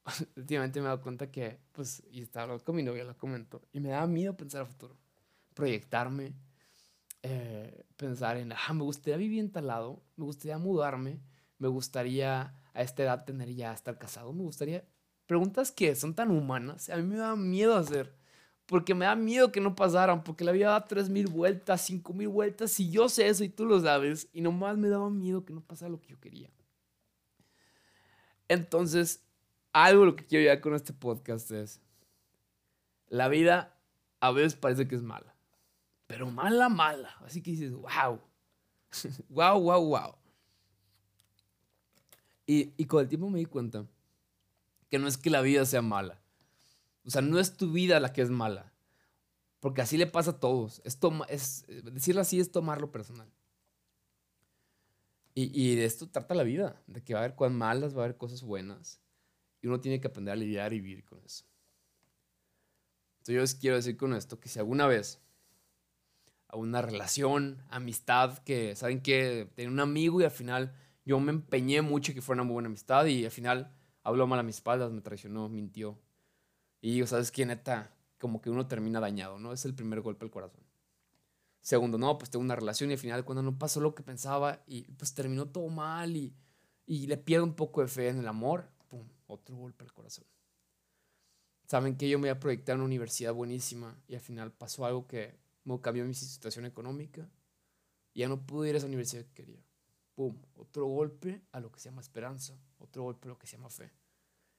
últimamente 0.37 0.81
me 0.81 0.87
he 0.87 0.88
dado 0.88 1.03
cuenta 1.03 1.31
que, 1.31 1.61
pues, 1.73 2.03
y 2.11 2.23
estaba 2.23 2.59
con 2.61 2.77
mi 2.77 2.83
novia, 2.83 3.05
lo 3.05 3.15
comento, 3.19 3.61
y 3.75 3.81
me 3.81 3.91
daba 3.91 4.07
miedo 4.07 4.35
pensar 4.35 4.62
a 4.62 4.65
futuro, 4.65 4.97
proyectarme, 5.53 6.33
eh, 7.23 7.85
pensar 7.99 8.38
en, 8.38 8.53
ah, 8.53 8.73
me 8.73 8.85
gustaría 8.85 9.19
vivir 9.19 9.41
en 9.41 9.53
tal 9.53 9.67
lado, 9.67 10.03
me 10.17 10.25
gustaría 10.25 10.57
mudarme, 10.57 11.21
me 11.59 11.69
gustaría 11.69 12.55
a 12.78 12.82
esta 12.82 13.02
edad 13.02 13.25
tener 13.25 13.52
ya, 13.54 13.73
estar 13.73 13.99
casado, 13.99 14.32
me 14.32 14.44
gustaría, 14.44 14.85
preguntas 15.26 15.73
que 15.73 15.94
son 15.97 16.14
tan 16.14 16.30
humanas, 16.30 16.88
a 16.88 16.97
mí 16.97 17.02
me 17.02 17.16
da 17.16 17.35
miedo 17.35 17.76
hacer 17.76 18.16
porque 18.66 18.94
me 18.94 19.06
da 19.06 19.16
miedo 19.16 19.50
que 19.50 19.62
no 19.62 19.75
pasaran, 19.75 20.23
porque 20.23 20.44
la 20.44 20.52
vida 20.52 20.68
da 20.68 20.85
tres 20.85 21.08
mil 21.08 21.26
vueltas, 21.26 21.80
cinco 21.80 22.12
mil 22.12 22.28
vueltas, 22.28 22.78
y 22.78 22.90
yo 22.90 23.08
sé 23.08 23.26
eso 23.26 23.42
y 23.42 23.49
tú 23.49 23.64
lo 23.64 23.80
sabes, 23.80 24.28
y 24.32 24.42
nomás 24.42 24.76
me 24.76 24.90
daba 24.90 25.08
miedo 25.08 25.44
que 25.47 25.54
no 25.54 25.62
pasara 25.62 25.90
lo 25.90 26.00
que 26.00 26.08
yo 26.08 26.20
quería. 26.20 26.50
Entonces, 28.47 29.25
algo 29.73 30.04
lo 30.04 30.16
que 30.16 30.26
quiero 30.26 30.42
llegar 30.42 30.61
con 30.61 30.75
este 30.75 30.92
podcast 30.92 31.50
es, 31.50 31.80
la 33.08 33.28
vida 33.28 33.75
a 34.20 34.32
veces 34.32 34.54
parece 34.54 34.87
que 34.87 34.97
es 34.97 35.02
mala, 35.02 35.35
pero 36.06 36.30
mala, 36.30 36.68
mala. 36.68 37.16
Así 37.25 37.42
que 37.42 37.52
dices, 37.52 37.73
wow, 37.73 38.20
wow, 39.30 39.58
wow, 39.58 39.82
wow. 39.82 40.17
Y, 42.50 42.87
con 42.87 43.02
el 43.02 43.09
tiempo 43.09 43.28
me 43.28 43.38
di 43.38 43.45
cuenta 43.45 43.87
que 44.90 44.99
no 44.99 45.07
es 45.07 45.19
que 45.19 45.28
la 45.28 45.43
vida 45.43 45.67
sea 45.67 45.83
mala 45.83 46.23
o 47.09 47.11
sea, 47.11 47.23
no 47.23 47.40
es 47.40 47.57
tu 47.57 47.73
vida 47.73 48.00
la 48.00 48.12
que 48.12 48.21
es 48.21 48.28
mala. 48.28 48.71
Porque 49.61 49.81
así 49.81 49.97
le 49.97 50.07
pasa 50.07 50.33
a 50.33 50.40
todos. 50.40 50.83
Es, 50.85 50.99
es 51.31 51.64
decirlo 51.95 52.21
así 52.21 52.38
es 52.38 52.52
tomarlo 52.52 52.93
personal. 52.93 53.26
Y, 55.35 55.50
y, 55.59 55.75
de 55.76 55.87
esto 55.87 56.07
trata 56.11 56.35
la 56.35 56.43
vida, 56.43 56.83
de 56.87 57.02
que 57.02 57.14
va 57.14 57.21
a 57.21 57.25
haber 57.25 57.35
cosas 57.35 57.55
malas, 57.55 57.97
va 57.97 58.02
a 58.02 58.05
haber 58.05 58.19
cosas 58.19 58.43
buenas. 58.43 59.00
Y 59.62 59.69
uno 59.69 59.81
tiene 59.81 60.02
que 60.02 60.09
aprender 60.09 60.33
a 60.33 60.37
lidiar 60.37 60.75
y 60.75 60.83
vivir 60.83 61.02
con 61.07 61.19
eso. 61.25 61.47
Entonces 63.21 63.35
yo 63.35 63.40
les 63.40 63.55
quiero 63.55 63.76
decir 63.76 63.97
con 63.97 64.12
esto 64.12 64.38
que 64.38 64.50
si 64.50 64.59
alguna 64.59 64.87
vez 64.87 65.19
a 66.49 66.57
una 66.57 66.83
relación, 66.83 67.62
amistad, 67.71 68.38
que 68.40 68.76
saben 68.76 69.00
que 69.00 69.50
tenía 69.55 69.71
un 69.71 69.81
amigo 69.81 70.21
y 70.21 70.25
al 70.25 70.31
final 70.31 70.75
yo 71.09 71.19
me 71.21 71.33
empeñé 71.33 71.81
mucho 71.81 72.12
que 72.12 72.21
fuera 72.21 72.43
una 72.43 72.47
muy 72.47 72.53
buena 72.53 72.67
amistad 72.67 73.07
y 73.07 73.25
al 73.25 73.31
final 73.31 73.75
habló 74.03 74.27
mal 74.27 74.38
a 74.41 74.43
mis 74.43 74.57
espaldas, 74.57 74.93
me 74.93 75.00
traicionó, 75.00 75.49
mintió, 75.49 75.99
y 76.83 76.93
digo, 76.93 77.07
¿sabes 77.07 77.33
qué? 77.33 77.47
Neta, 77.47 77.97
como 78.19 78.43
que 78.43 78.50
uno 78.50 78.67
termina 78.67 79.00
dañado, 79.00 79.38
¿no? 79.38 79.55
Es 79.55 79.65
el 79.65 79.75
primer 79.75 80.03
golpe 80.03 80.27
al 80.27 80.31
corazón. 80.31 80.61
Segundo, 81.62 81.97
no, 81.97 82.19
pues 82.19 82.31
tengo 82.31 82.45
una 82.45 82.57
relación 82.57 82.91
y 82.91 82.93
al 82.93 82.99
final 82.99 83.25
cuando 83.25 83.43
no 83.43 83.59
pasó 83.59 83.81
lo 83.81 83.95
que 83.95 84.03
pensaba 84.03 84.62
y 84.67 84.83
pues 84.83 85.15
terminó 85.15 85.49
todo 85.49 85.69
mal 85.69 86.15
y, 86.15 86.37
y 86.85 87.07
le 87.07 87.17
pierdo 87.17 87.45
un 87.47 87.55
poco 87.55 87.81
de 87.81 87.88
fe 87.88 88.09
en 88.09 88.19
el 88.19 88.29
amor, 88.29 88.69
¡pum! 88.88 89.09
Otro 89.29 89.57
golpe 89.57 89.85
al 89.85 89.93
corazón. 89.95 90.27
Saben 91.67 91.97
que 91.97 92.07
yo 92.07 92.19
me 92.19 92.29
iba 92.29 92.37
a 92.37 92.41
proyectar 92.41 92.75
en 92.75 92.81
una 92.81 92.87
universidad 92.87 93.33
buenísima 93.33 93.99
y 94.09 94.15
al 94.15 94.21
final 94.21 94.53
pasó 94.53 94.85
algo 94.85 95.07
que 95.07 95.38
me 95.65 95.81
cambió 95.81 96.05
mi 96.05 96.12
situación 96.12 96.67
económica 96.67 97.31
y 98.12 98.21
ya 98.21 98.29
no 98.29 98.47
pude 98.47 98.69
ir 98.69 98.75
a 98.75 98.79
esa 98.79 98.87
universidad 98.87 99.25
que 99.25 99.33
quería. 99.33 99.67
¡Pum! 100.18 100.37
Otro 100.56 100.87
golpe 100.87 101.46
a 101.52 101.60
lo 101.60 101.70
que 101.70 101.78
se 101.78 101.90
llama 101.90 102.00
esperanza, 102.00 102.58
otro 102.78 103.04
golpe 103.04 103.28
a 103.28 103.30
lo 103.30 103.38
que 103.38 103.46
se 103.46 103.56
llama 103.56 103.70
fe. 103.70 103.92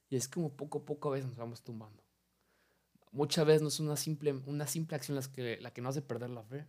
Y 0.08 0.16
es 0.16 0.30
como 0.30 0.56
poco 0.56 0.78
a 0.78 0.86
poco 0.86 1.10
a 1.10 1.12
veces 1.12 1.28
nos 1.28 1.38
vamos 1.38 1.62
tumbando 1.62 2.10
muchas 3.12 3.46
veces 3.46 3.62
no 3.62 3.68
es 3.70 3.80
una 3.80 3.96
simple, 3.96 4.34
una 4.46 4.68
simple 4.68 4.96
acción 4.96 5.16
la 5.16 5.24
que, 5.24 5.60
la 5.62 5.72
que 5.72 5.82
nos 5.82 5.92
hace 5.92 6.02
perder 6.02 6.30
la 6.30 6.44
fe. 6.44 6.68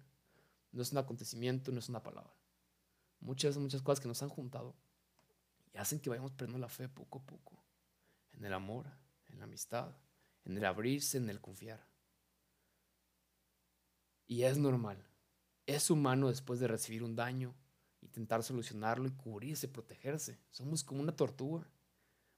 No 0.72 0.82
es 0.82 0.92
un 0.92 0.98
acontecimiento, 0.98 1.72
no 1.72 1.78
es 1.78 1.88
una 1.88 2.02
palabra. 2.02 2.32
Muchas, 3.20 3.56
muchas 3.58 3.82
cosas 3.82 4.00
que 4.00 4.08
nos 4.08 4.22
han 4.22 4.28
juntado 4.28 4.74
y 5.72 5.78
hacen 5.78 6.00
que 6.00 6.10
vayamos 6.10 6.32
perdiendo 6.32 6.58
la 6.58 6.68
fe 6.68 6.88
poco 6.88 7.18
a 7.18 7.26
poco. 7.26 7.62
En 8.32 8.44
el 8.44 8.52
amor, 8.52 8.86
en 9.28 9.38
la 9.38 9.44
amistad, 9.44 9.94
en 10.44 10.56
el 10.56 10.64
abrirse, 10.64 11.18
en 11.18 11.28
el 11.28 11.40
confiar. 11.40 11.86
Y 14.26 14.44
es 14.44 14.58
normal. 14.58 15.04
Es 15.66 15.90
humano 15.90 16.28
después 16.28 16.60
de 16.60 16.68
recibir 16.68 17.02
un 17.02 17.16
daño, 17.16 17.54
intentar 18.02 18.42
solucionarlo 18.42 19.06
y 19.06 19.12
cubrirse, 19.12 19.68
protegerse. 19.68 20.38
Somos 20.50 20.84
como 20.84 21.00
una 21.00 21.16
tortuga. 21.16 21.68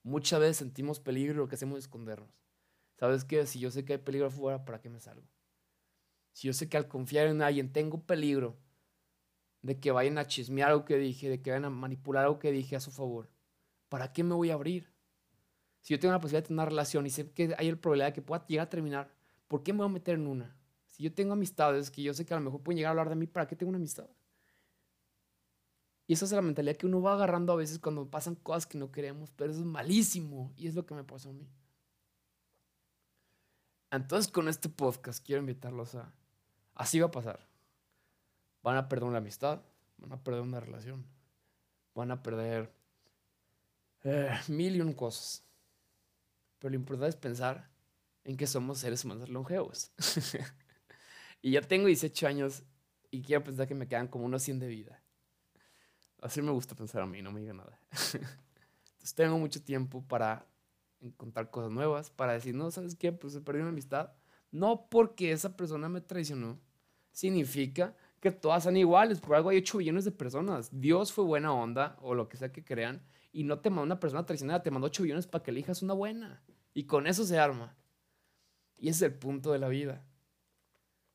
Muchas 0.03 0.39
veces 0.39 0.57
sentimos 0.57 0.99
peligro 0.99 1.33
y 1.33 1.37
lo 1.37 1.47
que 1.47 1.55
hacemos 1.55 1.77
es 1.77 1.85
escondernos. 1.85 2.29
¿Sabes 2.99 3.23
qué? 3.23 3.45
Si 3.45 3.59
yo 3.59 3.71
sé 3.71 3.85
que 3.85 3.93
hay 3.93 3.99
peligro 3.99 4.27
afuera, 4.27 4.65
¿para 4.65 4.81
qué 4.81 4.89
me 4.89 4.99
salgo? 4.99 5.27
Si 6.33 6.47
yo 6.47 6.53
sé 6.53 6.67
que 6.67 6.77
al 6.77 6.87
confiar 6.87 7.27
en 7.27 7.41
alguien 7.41 7.71
tengo 7.71 8.01
peligro 8.05 8.57
de 9.61 9.79
que 9.79 9.91
vayan 9.91 10.17
a 10.17 10.27
chismear 10.27 10.71
algo 10.71 10.85
que 10.85 10.97
dije, 10.97 11.29
de 11.29 11.41
que 11.41 11.51
vayan 11.51 11.65
a 11.65 11.69
manipular 11.69 12.25
algo 12.25 12.39
que 12.39 12.51
dije 12.51 12.75
a 12.75 12.79
su 12.79 12.91
favor, 12.91 13.29
¿para 13.87 14.11
qué 14.11 14.23
me 14.23 14.35
voy 14.35 14.49
a 14.49 14.55
abrir? 14.55 14.91
Si 15.79 15.93
yo 15.93 15.99
tengo 15.99 16.11
la 16.11 16.19
posibilidad 16.19 16.43
de 16.43 16.47
tener 16.47 16.59
una 16.59 16.69
relación 16.69 17.05
y 17.05 17.09
sé 17.09 17.31
que 17.31 17.55
hay 17.57 17.67
el 17.67 17.77
probabilidad 17.77 18.07
de 18.07 18.13
que 18.13 18.21
pueda 18.21 18.45
llegar 18.47 18.67
a 18.67 18.69
terminar, 18.69 19.13
¿por 19.47 19.63
qué 19.63 19.73
me 19.73 19.79
voy 19.79 19.87
a 19.87 19.89
meter 19.89 20.15
en 20.15 20.27
una? 20.27 20.57
Si 20.87 21.03
yo 21.03 21.13
tengo 21.13 21.33
amistades 21.33 21.91
que 21.91 22.01
yo 22.01 22.13
sé 22.13 22.25
que 22.25 22.33
a 22.33 22.37
lo 22.37 22.43
mejor 22.43 22.61
pueden 22.61 22.77
llegar 22.77 22.89
a 22.89 22.91
hablar 22.91 23.09
de 23.09 23.15
mí, 23.15 23.27
¿para 23.27 23.47
qué 23.47 23.55
tengo 23.55 23.69
una 23.69 23.77
amistad? 23.77 24.07
Y 26.05 26.13
esa 26.13 26.25
es 26.25 26.31
la 26.31 26.41
mentalidad 26.41 26.75
que 26.75 26.85
uno 26.85 27.01
va 27.01 27.13
agarrando 27.13 27.53
a 27.53 27.55
veces 27.55 27.79
cuando 27.79 28.09
pasan 28.09 28.35
cosas 28.35 28.65
que 28.65 28.77
no 28.77 28.91
queremos, 28.91 29.31
pero 29.31 29.51
eso 29.51 29.61
es 29.61 29.65
malísimo 29.65 30.53
y 30.57 30.67
es 30.67 30.75
lo 30.75 30.85
que 30.85 30.95
me 30.95 31.03
pasó 31.03 31.29
a 31.29 31.33
mí. 31.33 31.49
Entonces 33.89 34.31
con 34.31 34.49
este 34.49 34.69
podcast 34.69 35.25
quiero 35.25 35.39
invitarlos 35.39 35.95
a... 35.95 36.11
Así 36.75 36.99
va 36.99 37.07
a 37.07 37.11
pasar. 37.11 37.47
Van 38.63 38.75
a 38.75 38.89
perder 38.89 39.07
una 39.07 39.19
amistad, 39.19 39.61
van 39.97 40.11
a 40.11 40.23
perder 40.23 40.41
una 40.41 40.59
relación, 40.59 41.05
van 41.93 42.11
a 42.11 42.23
perder 42.23 42.73
eh, 44.03 44.31
mil 44.47 44.75
y 44.75 44.81
un 44.81 44.93
cosas. 44.93 45.45
Pero 46.59 46.71
lo 46.71 46.75
importante 46.75 47.09
es 47.09 47.15
pensar 47.15 47.69
en 48.23 48.35
que 48.35 48.47
somos 48.47 48.79
seres 48.79 49.05
humanos 49.05 49.29
longevos. 49.29 49.91
y 51.41 51.51
ya 51.51 51.61
tengo 51.61 51.87
18 51.87 52.27
años 52.27 52.63
y 53.11 53.21
quiero 53.21 53.43
pensar 53.43 53.67
que 53.67 53.75
me 53.75 53.87
quedan 53.87 54.07
como 54.07 54.25
unos 54.25 54.41
100 54.43 54.59
de 54.59 54.67
vida. 54.67 55.02
Así 56.23 56.41
me 56.41 56.51
gusta 56.51 56.73
pensar 56.73 57.01
a 57.01 57.05
mí, 57.05 57.21
no 57.21 57.33
me 57.33 57.41
diga 57.41 57.53
nada. 57.53 57.77
Entonces 57.91 59.13
tengo 59.13 59.37
mucho 59.37 59.61
tiempo 59.61 60.01
para 60.07 60.47
encontrar 61.01 61.51
cosas 61.51 61.69
nuevas, 61.69 62.11
para 62.11 62.31
decir, 62.31 62.55
no, 62.55 62.71
¿sabes 62.71 62.95
qué? 62.95 63.11
Pues 63.11 63.33
se 63.33 63.41
perdió 63.41 63.61
una 63.61 63.71
amistad. 63.71 64.13
No 64.49 64.87
porque 64.89 65.33
esa 65.33 65.57
persona 65.57 65.89
me 65.89 65.99
traicionó, 65.99 66.61
significa 67.11 67.93
que 68.21 68.31
todas 68.31 68.63
son 68.63 68.77
iguales. 68.77 69.19
Por 69.19 69.35
algo 69.35 69.49
hay 69.49 69.57
8 69.57 69.79
billones 69.79 70.05
de 70.05 70.11
personas. 70.11 70.69
Dios 70.71 71.11
fue 71.11 71.25
buena 71.25 71.53
onda, 71.53 71.97
o 72.01 72.15
lo 72.15 72.29
que 72.29 72.37
sea 72.37 72.53
que 72.53 72.63
crean, 72.63 73.03
y 73.33 73.43
no 73.43 73.59
te 73.59 73.69
mandó 73.69 73.83
una 73.83 73.99
persona 73.99 74.25
traicionada, 74.25 74.63
te 74.63 74.71
mandó 74.71 74.87
8 74.87 75.03
billones 75.03 75.27
para 75.27 75.43
que 75.43 75.51
elijas 75.51 75.81
una 75.81 75.93
buena. 75.93 76.41
Y 76.73 76.85
con 76.85 77.05
eso 77.05 77.25
se 77.25 77.37
arma. 77.37 77.75
Y 78.77 78.87
es 78.87 79.01
el 79.01 79.13
punto 79.13 79.51
de 79.51 79.59
la 79.59 79.67
vida. 79.67 80.05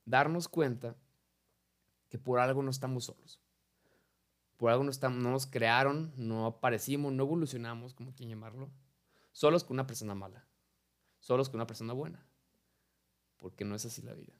Darnos 0.04 0.48
cuenta 0.48 0.96
que 2.10 2.18
por 2.18 2.40
algo 2.40 2.62
no 2.62 2.70
estamos 2.70 3.04
solos. 3.06 3.40
Por 4.58 4.70
algo 4.70 4.84
no, 4.84 4.92
no 5.08 5.30
nos 5.30 5.46
crearon, 5.46 6.12
no 6.16 6.44
aparecimos, 6.44 7.12
no 7.12 7.22
evolucionamos, 7.22 7.94
como 7.94 8.14
quien 8.14 8.28
llamarlo 8.28 8.70
solos 9.38 9.62
con 9.62 9.76
una 9.76 9.86
persona 9.86 10.16
mala, 10.16 10.44
solos 11.20 11.48
con 11.48 11.58
una 11.58 11.66
persona 11.68 11.92
buena, 11.92 12.26
porque 13.36 13.64
no 13.64 13.76
es 13.76 13.86
así 13.86 14.02
la 14.02 14.12
vida. 14.12 14.34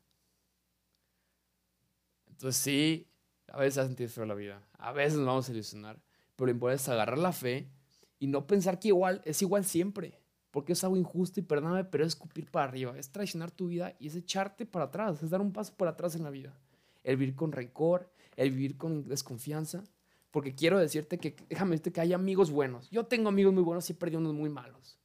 Entonces 2.27 2.61
sí, 2.61 3.09
a 3.47 3.59
veces 3.59 3.79
ha 3.79 3.87
sentido 3.87 4.11
feo 4.11 4.27
la 4.27 4.35
vida, 4.35 4.61
a 4.77 4.91
veces 4.91 5.19
nos 5.19 5.27
vamos 5.27 5.49
a 5.49 5.53
ilusionar, 5.53 6.01
Pero 6.35 6.47
lo 6.47 6.53
importante 6.53 6.83
es 6.83 6.89
agarrar 6.89 7.19
la 7.19 7.33
fe 7.33 7.71
y 8.19 8.27
no 8.27 8.49
pensar 8.49 8.81
que 8.81 8.89
igual 8.89 9.23
es 9.25 9.41
igual 9.41 9.65
siempre. 9.65 10.19
Porque 10.51 10.73
es 10.73 10.83
algo 10.83 10.97
injusto 10.97 11.39
y 11.39 11.45
perdóname, 11.45 11.85
pero 11.85 12.05
es 12.05 12.15
escupir 12.15 12.51
para 12.51 12.67
arriba. 12.67 12.99
Es 12.99 13.13
traicionar 13.13 13.51
tu 13.51 13.69
vida 13.69 13.95
y 14.01 14.09
es 14.09 14.17
echarte 14.17 14.67
para 14.67 14.87
atrás. 14.87 15.23
Es 15.23 15.31
dar 15.31 15.41
un 15.41 15.53
paso 15.53 15.75
para 15.77 15.91
atrás 15.91 16.17
en 16.17 16.25
la 16.25 16.31
vida. 16.31 16.59
El 17.05 17.19
vivir 17.19 17.37
con 17.37 17.53
rencor, 17.53 18.11
el 18.35 18.51
vivir 18.51 18.79
con 18.79 19.07
desconfianza. 19.07 19.85
Porque 20.31 20.55
quiero 20.55 20.79
decirte 20.79 21.19
que, 21.19 21.35
déjame 21.49 21.73
decirte 21.73 21.93
que 21.93 22.01
hay 22.01 22.13
amigos 22.13 22.51
buenos. 22.51 22.91
Yo 22.91 23.07
tengo 23.07 23.29
amigos 23.29 23.53
muy 23.53 23.63
buenos 23.63 23.89
y 23.91 23.95
perdido 23.95 24.21
unos 24.21 24.35
muy 24.35 24.51
malos. 24.51 24.99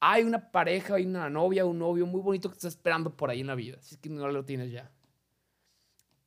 Hay 0.00 0.22
una 0.22 0.50
pareja, 0.50 0.96
hay 0.96 1.06
una 1.06 1.30
novia, 1.30 1.64
un 1.64 1.78
novio 1.78 2.06
muy 2.06 2.20
bonito 2.20 2.50
que 2.50 2.54
está 2.54 2.68
esperando 2.68 3.16
por 3.16 3.30
ahí 3.30 3.40
en 3.40 3.46
la 3.46 3.54
vida. 3.54 3.78
Si 3.80 3.94
es 3.94 4.00
que 4.00 4.10
no 4.10 4.28
lo 4.28 4.44
tienes 4.44 4.70
ya. 4.70 4.90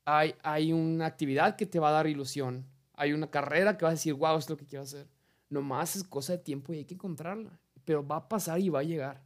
Hay, 0.06 0.34
hay 0.42 0.74
una 0.74 1.06
actividad 1.06 1.56
que 1.56 1.66
te 1.66 1.80
va 1.80 1.90
a 1.90 1.92
dar 1.92 2.08
ilusión. 2.08 2.66
Hay 2.94 3.14
una 3.14 3.30
carrera 3.30 3.78
que 3.78 3.86
vas 3.86 3.92
a 3.92 3.96
decir, 3.96 4.14
wow, 4.16 4.38
es 4.38 4.50
lo 4.50 4.58
que 4.58 4.66
quiero 4.66 4.84
hacer. 4.84 5.08
Nomás 5.50 5.96
es 5.96 6.04
cosa 6.04 6.34
de 6.34 6.40
tiempo 6.40 6.74
y 6.74 6.78
hay 6.78 6.86
que 6.86 6.96
encontrarla. 6.96 7.60
Pero 7.86 8.06
va 8.06 8.18
a 8.18 8.28
pasar 8.28 8.60
y 8.60 8.70
va 8.70 8.80
a 8.80 8.84
llegar. 8.84 9.22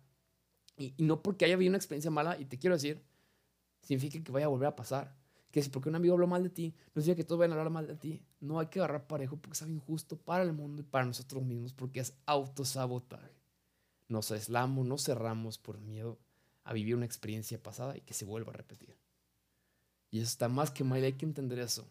Y, 0.75 0.93
y 0.97 1.03
no 1.03 1.21
porque 1.21 1.45
haya 1.45 1.53
habido 1.53 1.69
una 1.69 1.77
experiencia 1.77 2.11
mala, 2.11 2.37
y 2.39 2.45
te 2.45 2.57
quiero 2.57 2.75
decir, 2.75 3.01
significa 3.81 4.21
que 4.23 4.31
vaya 4.31 4.47
a 4.47 4.49
volver 4.49 4.67
a 4.67 4.75
pasar 4.75 5.15
que 5.51 5.61
si 5.61 5.69
porque 5.69 5.89
un 5.89 5.95
amigo 5.95 6.13
habló 6.13 6.27
mal 6.27 6.43
de 6.43 6.49
ti, 6.49 6.73
no 6.95 7.01
significa 7.01 7.17
que 7.17 7.23
todos 7.25 7.39
vayan 7.39 7.51
a 7.51 7.55
hablar 7.55 7.71
mal 7.71 7.87
de 7.87 7.95
ti. 7.95 8.23
No 8.41 8.59
hay 8.59 8.67
que 8.67 8.79
agarrar 8.79 9.07
parejo 9.07 9.37
porque 9.37 9.53
es 9.53 9.61
algo 9.61 9.75
injusto 9.75 10.17
para 10.17 10.43
el 10.43 10.51
mundo 10.51 10.81
y 10.81 10.85
para 10.85 11.05
nosotros 11.05 11.43
mismos, 11.43 11.73
porque 11.73 12.01
es 12.01 12.13
autosabotaje. 12.25 13.31
Nos 14.09 14.31
aislamos, 14.31 14.85
nos 14.85 15.03
cerramos 15.05 15.57
por 15.57 15.79
miedo 15.79 16.19
a 16.63 16.73
vivir 16.73 16.95
una 16.95 17.05
experiencia 17.05 17.61
pasada 17.61 17.95
y 17.95 18.01
que 18.01 18.13
se 18.13 18.25
vuelva 18.25 18.51
a 18.51 18.57
repetir. 18.57 18.97
Y 20.09 20.19
eso 20.19 20.27
está 20.27 20.49
más 20.49 20.71
que 20.71 20.83
mal, 20.83 21.03
hay 21.03 21.13
que 21.13 21.25
entender 21.25 21.59
eso. 21.59 21.89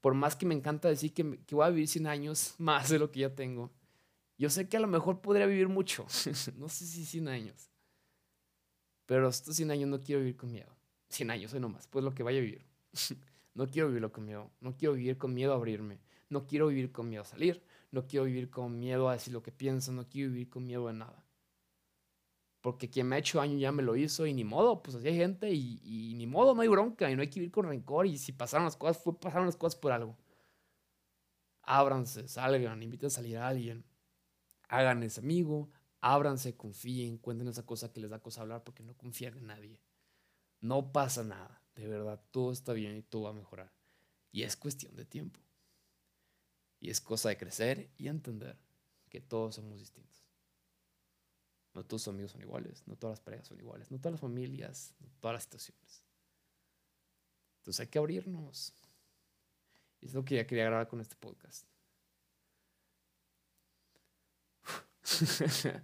Por 0.00 0.14
más 0.14 0.36
que 0.36 0.46
me 0.46 0.54
encanta 0.54 0.88
decir 0.88 1.12
que, 1.12 1.38
que 1.44 1.54
voy 1.54 1.66
a 1.66 1.70
vivir 1.70 1.88
100 1.88 2.06
años 2.06 2.54
más 2.58 2.88
de 2.88 2.98
lo 2.98 3.10
que 3.10 3.20
ya 3.20 3.34
tengo, 3.34 3.70
yo 4.38 4.50
sé 4.50 4.68
que 4.68 4.76
a 4.76 4.80
lo 4.80 4.88
mejor 4.88 5.20
podría 5.20 5.46
vivir 5.46 5.68
mucho, 5.68 6.06
no 6.56 6.68
sé 6.68 6.86
si 6.86 7.04
100 7.04 7.28
años, 7.28 7.70
pero 9.06 9.28
estos 9.28 9.56
100 9.56 9.70
años 9.70 9.88
no 9.90 10.00
quiero 10.00 10.20
vivir 10.20 10.36
con 10.36 10.50
miedo. 10.50 10.74
100 11.10 11.30
años, 11.30 11.52
hoy 11.52 11.60
nomás, 11.60 11.86
pues 11.86 12.04
lo 12.04 12.14
que 12.14 12.22
vaya 12.22 12.38
a 12.38 12.42
vivir. 12.42 12.64
no 13.54 13.68
quiero 13.68 13.88
vivirlo 13.88 14.12
con 14.12 14.24
miedo. 14.24 14.50
No 14.60 14.76
quiero 14.76 14.94
vivir 14.94 15.16
con 15.16 15.32
miedo 15.32 15.52
a 15.52 15.56
abrirme. 15.56 16.00
No 16.28 16.46
quiero 16.46 16.66
vivir 16.66 16.90
con 16.92 17.08
miedo 17.08 17.22
a 17.22 17.26
salir. 17.26 17.62
No 17.92 18.06
quiero 18.06 18.24
vivir 18.26 18.50
con 18.50 18.78
miedo 18.78 19.08
a 19.08 19.12
decir 19.12 19.32
lo 19.32 19.42
que 19.42 19.52
pienso. 19.52 19.92
No 19.92 20.08
quiero 20.08 20.30
vivir 20.32 20.50
con 20.50 20.66
miedo 20.66 20.88
a 20.88 20.92
nada. 20.92 21.24
Porque 22.60 22.90
quien 22.90 23.06
me 23.06 23.16
ha 23.16 23.18
hecho 23.18 23.38
daño 23.38 23.58
ya 23.58 23.72
me 23.72 23.82
lo 23.82 23.94
hizo 23.94 24.26
y 24.26 24.32
ni 24.32 24.42
modo, 24.42 24.82
pues 24.82 24.96
así 24.96 25.06
hay 25.06 25.16
gente 25.16 25.52
y, 25.52 25.80
y, 25.84 26.14
ni 26.14 26.26
modo, 26.26 26.54
no 26.54 26.62
hay 26.62 26.68
bronca 26.68 27.10
y 27.10 27.14
no 27.14 27.20
hay 27.20 27.28
que 27.28 27.38
vivir 27.38 27.52
con 27.52 27.66
rencor 27.66 28.06
y 28.06 28.16
si 28.16 28.32
pasaron 28.32 28.64
las 28.64 28.74
cosas, 28.74 28.96
fue, 29.02 29.20
pasaron 29.20 29.44
las 29.44 29.56
cosas 29.56 29.78
por 29.78 29.92
algo. 29.92 30.16
Ábranse, 31.60 32.26
salgan, 32.26 32.82
inviten 32.82 33.08
a 33.08 33.10
salir 33.10 33.36
a 33.36 33.48
alguien, 33.48 33.84
hagan 34.68 35.02
ese 35.02 35.20
amigo, 35.20 35.68
ábranse, 36.00 36.56
confíen, 36.56 37.18
cuenten 37.18 37.48
esa 37.48 37.66
cosa 37.66 37.92
que 37.92 38.00
les 38.00 38.08
da 38.08 38.20
cosa 38.20 38.40
hablar 38.40 38.64
porque 38.64 38.82
no 38.82 38.96
confían 38.96 39.36
en 39.36 39.48
nadie. 39.48 39.82
No 40.62 40.90
pasa 40.90 41.22
nada. 41.22 41.63
De 41.74 41.88
verdad, 41.88 42.20
todo 42.30 42.52
está 42.52 42.72
bien 42.72 42.96
y 42.96 43.02
todo 43.02 43.22
va 43.22 43.30
a 43.30 43.34
mejorar. 43.34 43.72
Y 44.30 44.42
es 44.42 44.56
cuestión 44.56 44.94
de 44.96 45.04
tiempo. 45.04 45.40
Y 46.80 46.90
es 46.90 47.00
cosa 47.00 47.28
de 47.28 47.36
crecer 47.36 47.90
y 47.96 48.08
entender 48.08 48.58
que 49.08 49.20
todos 49.20 49.54
somos 49.56 49.78
distintos. 49.78 50.22
No 51.72 51.84
todos 51.84 52.06
los 52.06 52.14
amigos 52.14 52.32
son 52.32 52.42
iguales, 52.42 52.82
no 52.86 52.96
todas 52.96 53.18
las 53.18 53.24
parejas 53.24 53.48
son 53.48 53.58
iguales, 53.58 53.90
no 53.90 53.98
todas 53.98 54.12
las 54.12 54.20
familias, 54.20 54.94
no 55.00 55.08
todas 55.20 55.34
las 55.34 55.42
situaciones. 55.44 56.04
Entonces 57.58 57.80
hay 57.80 57.86
que 57.88 57.98
abrirnos. 57.98 58.74
Es 60.00 60.14
lo 60.14 60.24
que 60.24 60.36
ya 60.36 60.46
quería 60.46 60.66
grabar 60.66 60.86
con 60.86 61.00
este 61.00 61.16
podcast. 61.16 61.66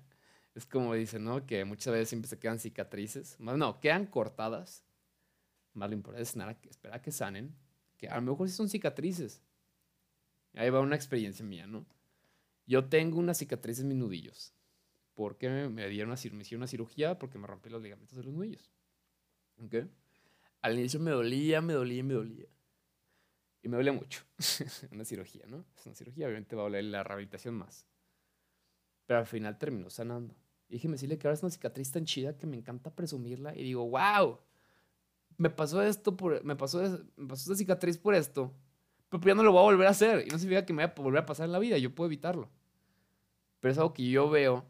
es 0.54 0.66
como 0.66 0.94
dicen, 0.94 1.24
¿no? 1.24 1.46
Que 1.46 1.64
muchas 1.64 1.92
veces 1.92 2.10
siempre 2.10 2.28
se 2.28 2.38
quedan 2.38 2.58
cicatrices. 2.58 3.40
Más 3.40 3.56
no, 3.56 3.80
quedan 3.80 4.06
cortadas 4.06 4.84
más 5.72 5.88
lo 5.90 5.96
importante 5.96 6.22
es 6.22 6.36
nada, 6.36 6.58
esperar 6.68 7.00
que 7.00 7.12
sanen, 7.12 7.54
que 7.96 8.08
a 8.08 8.16
lo 8.16 8.22
mejor 8.22 8.48
sí 8.48 8.54
son 8.54 8.68
cicatrices. 8.68 9.42
Ahí 10.54 10.70
va 10.70 10.80
una 10.80 10.96
experiencia 10.96 11.44
mía, 11.44 11.66
¿no? 11.66 11.86
Yo 12.66 12.88
tengo 12.88 13.18
unas 13.18 13.38
cicatrices 13.38 13.82
en 13.82 13.88
mis 13.88 13.98
nudillos. 13.98 14.54
Porque 15.14 15.48
me, 15.68 15.88
dieron 15.88 16.10
una, 16.10 16.20
me 16.32 16.42
hicieron 16.42 16.60
una 16.60 16.66
cirugía 16.66 17.18
porque 17.18 17.38
me 17.38 17.46
rompí 17.46 17.68
los 17.68 17.82
ligamentos 17.82 18.16
de 18.16 18.24
los 18.24 18.32
nudillos. 18.32 18.72
¿Ok? 19.62 19.74
Al 20.62 20.78
inicio 20.78 21.00
me 21.00 21.10
dolía, 21.10 21.60
me 21.60 21.72
dolía, 21.72 22.02
me 22.02 22.14
dolía. 22.14 22.46
Y 23.62 23.68
me 23.68 23.76
duele 23.76 23.92
mucho. 23.92 24.24
una 24.92 25.04
cirugía, 25.04 25.44
¿no? 25.46 25.66
Es 25.76 25.84
una 25.86 25.94
cirugía, 25.94 26.26
obviamente 26.26 26.56
va 26.56 26.62
a 26.62 26.64
doler 26.64 26.84
la 26.84 27.02
rehabilitación 27.02 27.54
más. 27.54 27.86
Pero 29.06 29.20
al 29.20 29.26
final 29.26 29.58
terminó 29.58 29.90
sanando. 29.90 30.34
Y 30.68 30.74
dije, 30.74 30.88
me 30.88 30.92
decirle 30.92 31.18
que 31.18 31.26
ahora 31.26 31.34
es 31.34 31.42
una 31.42 31.50
cicatriz 31.50 31.90
tan 31.90 32.04
chida 32.04 32.36
que 32.36 32.46
me 32.46 32.56
encanta 32.56 32.94
presumirla. 32.94 33.54
Y 33.56 33.64
digo, 33.64 33.88
wow, 33.90 34.38
me 35.40 35.48
pasó 35.48 35.82
esto, 35.82 36.18
por, 36.18 36.44
me, 36.44 36.54
pasó, 36.54 36.82
me 37.16 37.26
pasó 37.26 37.44
esta 37.44 37.54
cicatriz 37.54 37.96
por 37.96 38.14
esto, 38.14 38.54
pero 39.08 39.24
ya 39.24 39.34
no 39.34 39.42
lo 39.42 39.52
voy 39.52 39.60
a 39.60 39.62
volver 39.62 39.86
a 39.86 39.90
hacer. 39.90 40.26
Y 40.26 40.28
no 40.28 40.38
significa 40.38 40.66
que 40.66 40.74
me 40.74 40.84
vaya 40.84 40.92
a 40.94 41.00
volver 41.00 41.22
a 41.22 41.24
pasar 41.24 41.46
en 41.46 41.52
la 41.52 41.58
vida, 41.58 41.78
yo 41.78 41.94
puedo 41.94 42.08
evitarlo. 42.08 42.50
Pero 43.58 43.72
es 43.72 43.78
algo 43.78 43.94
que 43.94 44.10
yo 44.10 44.28
veo, 44.28 44.66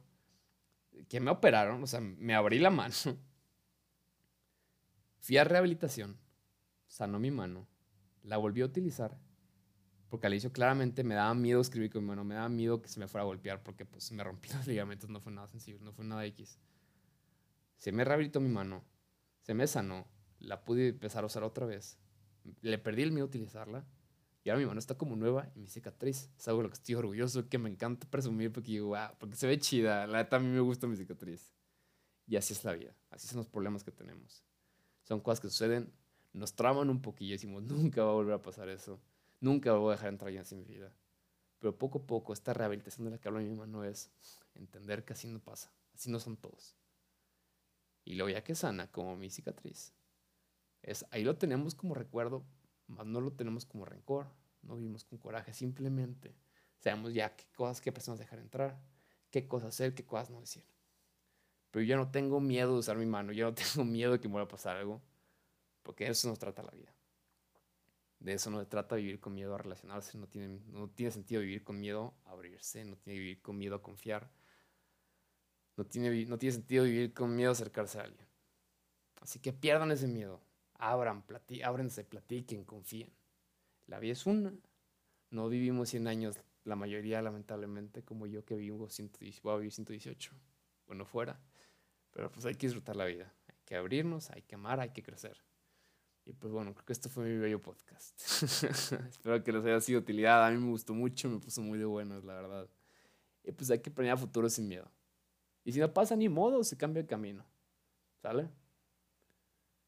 que 1.09 1.19
me 1.19 1.33
operaron, 1.33 1.83
o 1.83 1.89
sea, 1.89 2.01
me 2.01 2.37
abrí 2.37 2.61
la 2.61 2.71
mano, 2.71 2.95
fui 5.19 5.39
a 5.39 5.43
rehabilitación, 5.43 6.17
sanó 6.87 7.19
mi 7.19 7.33
mano, 7.33 7.67
la 8.23 8.37
volví 8.37 8.61
a 8.61 8.67
utilizar, 8.67 9.19
porque 10.09 10.29
al 10.29 10.35
inicio 10.35 10.53
claramente 10.53 11.03
me 11.03 11.17
daba 11.17 11.35
miedo 11.35 11.61
escribir 11.61 11.91
con 11.91 12.05
mi 12.05 12.11
mano, 12.11 12.23
me 12.23 12.37
daba 12.37 12.49
miedo 12.49 12.81
que 12.81 12.89
se 12.89 13.01
me 13.01 13.09
fuera 13.09 13.25
a 13.25 13.27
golpear, 13.27 13.65
porque 13.65 13.87
pues 13.87 14.13
me 14.13 14.23
rompí 14.23 14.49
los 14.55 14.69
ligamentos, 14.69 15.11
no 15.11 15.21
fue 15.21 15.33
nada 15.33 15.49
sencillo, 15.49 15.81
no 15.81 15.93
fue 15.93 16.05
nada 16.05 16.25
X. 16.27 16.61
Se 17.77 17.91
me 17.91 18.05
rehabilitó 18.05 18.39
mi 18.39 18.51
mano, 18.51 18.85
se 19.41 19.53
me 19.53 19.67
sanó, 19.67 20.07
la 20.41 20.65
pude 20.65 20.89
empezar 20.89 21.25
a 21.25 21.27
usar 21.27 21.45
otra 21.45 21.67
vez. 21.67 21.99
Le 22.63 22.79
perdí 22.79 23.03
el 23.03 23.13
miedo 23.13 23.25
a 23.25 23.29
utilizarla. 23.29 23.87
Y 24.43 24.49
ahora 24.49 24.61
mi 24.61 24.67
mano 24.67 24.79
está 24.79 24.97
como 24.97 25.17
nueva 25.17 25.51
y 25.55 25.61
mi 25.61 25.69
cicatriz. 25.69 26.31
Es 26.39 26.49
algo 26.49 26.61
de 26.61 26.65
lo 26.65 26.69
que 26.71 26.75
estoy 26.75 26.95
orgulloso, 26.95 27.49
que 27.49 27.59
me 27.59 27.69
encanta 27.69 28.09
presumir 28.09 28.51
porque 28.53 28.73
digo, 28.73 28.97
porque 29.19 29.37
se 29.37 29.47
ve 29.47 29.59
chida. 29.59 30.07
La 30.07 30.19
neta 30.19 30.37
a 30.37 30.41
mí 30.41 30.49
me 30.49 30.61
gusta 30.61 30.87
mi 30.87 30.97
cicatriz. 30.97 31.55
Y 32.27 32.37
así 32.37 32.55
es 32.55 32.65
la 32.65 32.73
vida. 32.73 32.95
Así 33.11 33.29
son 33.29 33.39
los 33.39 33.49
problemas 33.49 33.85
que 33.85 33.91
tenemos. 33.91 34.43
Son 35.03 35.21
cosas 35.21 35.41
que 35.41 35.49
suceden, 35.49 35.93
nos 36.33 36.55
traman 36.55 36.89
un 36.89 37.03
poquillo 37.03 37.31
y 37.31 37.33
decimos, 37.33 37.63
nunca 37.63 38.05
va 38.05 38.11
a 38.11 38.15
volver 38.15 38.35
a 38.35 38.43
pasar 38.43 38.69
eso. 38.69 39.01
Nunca 39.41 39.73
voy 39.73 39.93
a 39.93 39.97
dejar 39.97 40.11
entrar 40.11 40.33
ya 40.33 40.43
en 40.51 40.59
mi 40.59 40.65
vida. 40.65 40.95
Pero 41.59 41.77
poco 41.77 41.99
a 41.99 42.07
poco, 42.07 42.33
esta 42.33 42.55
rehabilitación 42.55 43.11
la 43.11 43.19
que 43.19 43.29
hablo 43.29 43.41
mi 43.41 43.55
mano 43.55 43.85
es 43.85 44.11
entender 44.55 45.05
que 45.05 45.13
así 45.13 45.29
no 45.29 45.41
pasa. 45.41 45.73
Así 45.95 46.11
no 46.11 46.19
son 46.19 46.37
todos. 46.37 46.77
Y 48.05 48.15
luego 48.15 48.31
ya 48.31 48.43
que 48.43 48.55
sana, 48.55 48.91
como 48.91 49.17
mi 49.17 49.29
cicatriz, 49.29 49.93
es, 50.83 51.07
ahí 51.11 51.25
lo 51.25 51.37
tenemos 51.37 51.75
como 51.75 51.95
recuerdo, 51.95 52.45
más 52.87 53.07
no 53.07 53.21
lo 53.21 53.33
tenemos 53.33 53.67
como 53.67 53.85
rencor, 53.85 54.27
no 54.63 54.77
vivimos 54.77 55.05
con 55.05 55.19
coraje, 55.19 55.53
simplemente 55.53 56.35
sabemos 56.81 57.15
ya 57.15 57.35
qué 57.37 57.45
cosas, 57.55 57.81
qué 57.81 57.93
personas 57.93 58.19
dejar 58.19 58.39
entrar, 58.39 58.81
qué 59.31 59.47
cosas 59.47 59.71
hacer, 59.71 59.95
qué 59.95 60.05
cosas 60.05 60.31
no 60.31 60.41
decir. 60.41 60.65
Pero 61.71 61.85
yo 61.85 61.97
no 61.97 62.11
tengo 62.11 62.41
miedo 62.41 62.73
de 62.73 62.79
usar 62.79 62.97
mi 62.97 63.07
mano, 63.07 63.33
yo 63.33 63.47
no 63.47 63.55
tengo 63.55 63.85
miedo 63.85 64.13
de 64.13 64.21
que 64.21 64.29
me 64.29 64.35
vaya 64.35 64.45
a 64.45 64.49
pasar 64.49 64.77
algo, 64.77 65.01
porque 65.83 66.05
de 66.05 66.11
eso 66.11 66.29
nos 66.29 66.39
trata 66.39 66.63
la 66.63 66.73
vida. 66.73 66.95
De 68.19 68.35
eso 68.35 68.51
no 68.51 68.61
se 68.61 68.67
trata 68.67 68.97
vivir 68.97 69.19
con 69.19 69.35
miedo 69.35 69.55
a 69.55 69.59
relacionarse, 69.59 70.19
no 70.19 70.27
tiene, 70.27 70.61
no 70.67 70.91
tiene 70.91 71.11
sentido 71.11 71.41
vivir 71.41 71.65
con 71.65 71.81
miedo 71.81 72.15
a 72.27 72.33
abrirse, 72.33 72.85
no 72.85 72.97
tiene 72.97 73.19
vivir 73.19 73.41
con 73.41 73.57
miedo 73.57 73.77
a 73.77 73.83
confiar, 73.83 74.31
no 75.77 75.87
tiene, 75.87 76.27
no 76.27 76.37
tiene 76.37 76.53
sentido 76.53 76.85
vivir 76.85 77.15
con 77.15 77.35
miedo 77.35 77.51
a 77.51 77.53
acercarse 77.53 77.99
a 77.99 78.03
alguien. 78.03 78.27
Así 79.23 79.39
que 79.39 79.55
pierdan 79.55 79.91
ese 79.91 80.07
miedo, 80.07 80.43
abran, 80.81 81.23
platí, 81.23 81.63
ábrense, 81.63 82.05
platiquen, 82.05 82.65
confíen. 82.65 83.13
La 83.87 83.99
vida 83.99 84.13
es 84.13 84.27
una. 84.27 84.53
No 85.31 85.49
vivimos 85.49 85.91
100 85.91 86.09
años, 86.09 86.41
la 86.65 86.77
mayoría 86.77 87.23
lamentablemente, 87.23 88.03
como 88.03 88.27
yo 88.27 88.45
que 88.45 88.57
vivo 88.57 88.89
118, 88.89 89.41
voy 89.43 89.55
a 89.55 89.57
vivir 89.59 89.73
118, 89.73 90.33
bueno, 90.87 91.05
fuera. 91.05 91.41
Pero 92.11 92.31
pues 92.33 92.45
hay 92.47 92.55
que 92.57 92.67
disfrutar 92.67 92.97
la 92.97 93.05
vida, 93.05 93.33
hay 93.49 93.57
que 93.65 93.77
abrirnos, 93.77 94.31
hay 94.31 94.43
que 94.43 94.57
amar, 94.57 94.81
hay 94.81 94.91
que 94.91 95.03
crecer. 95.03 95.41
Y 96.27 96.33
pues 96.33 96.53
bueno, 96.53 96.75
creo 96.75 96.85
que 96.85 96.93
esto 96.93 97.09
fue 97.09 97.25
mi 97.25 97.39
bello 97.39 97.61
podcast. 97.61 98.21
Espero 99.11 99.43
que 99.43 99.53
les 99.53 99.65
haya 99.65 99.81
sido 99.81 100.01
utilidad. 100.01 100.45
A 100.45 100.51
mí 100.51 100.59
me 100.59 100.71
gustó 100.71 100.95
mucho, 100.95 101.29
me 101.29 101.39
puso 101.39 101.63
muy 101.63 101.79
de 101.79 101.85
buenas, 101.85 102.25
la 102.25 102.35
verdad. 102.35 102.69
Y 103.43 103.53
pues 103.53 103.71
hay 103.71 103.81
que 103.81 103.91
planear 103.91 104.19
futuro 104.19 104.49
sin 104.49 104.69
miedo. 104.69 104.91
Y 105.65 105.73
si 105.73 105.81
no 105.81 105.93
pasa 105.93 106.17
ni 106.17 106.29
modo, 106.29 106.63
se 106.63 106.77
cambia 106.77 107.01
el 107.01 107.07
camino. 107.07 107.45
¿Sale? 108.23 108.51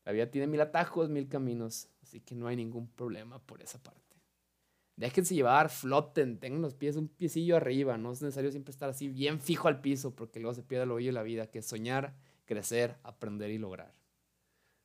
La 0.04 0.12
vida 0.12 0.30
tiene 0.30 0.46
mil 0.46 0.60
atajos, 0.60 1.08
mil 1.08 1.28
caminos, 1.28 1.88
así 2.02 2.20
que 2.20 2.34
no 2.34 2.48
hay 2.48 2.56
ningún 2.56 2.88
problema 2.88 3.38
por 3.38 3.62
esa 3.62 3.82
parte. 3.82 4.00
Déjense 4.96 5.34
llevar, 5.34 5.70
floten, 5.70 6.38
tengan 6.38 6.60
los 6.60 6.74
pies 6.74 6.96
un 6.96 7.08
piecillo 7.08 7.56
arriba, 7.56 7.96
no 7.96 8.12
es 8.12 8.20
necesario 8.20 8.50
siempre 8.50 8.72
estar 8.72 8.90
así 8.90 9.08
bien 9.08 9.40
fijo 9.40 9.68
al 9.68 9.80
piso 9.80 10.14
porque 10.14 10.38
luego 10.38 10.54
se 10.54 10.62
pierde 10.62 10.84
el 10.84 10.90
oído 10.90 11.08
de 11.08 11.14
la 11.14 11.22
vida, 11.22 11.46
que 11.46 11.60
es 11.60 11.66
soñar, 11.66 12.14
crecer, 12.44 12.98
aprender 13.02 13.50
y 13.50 13.58
lograr. 13.58 13.94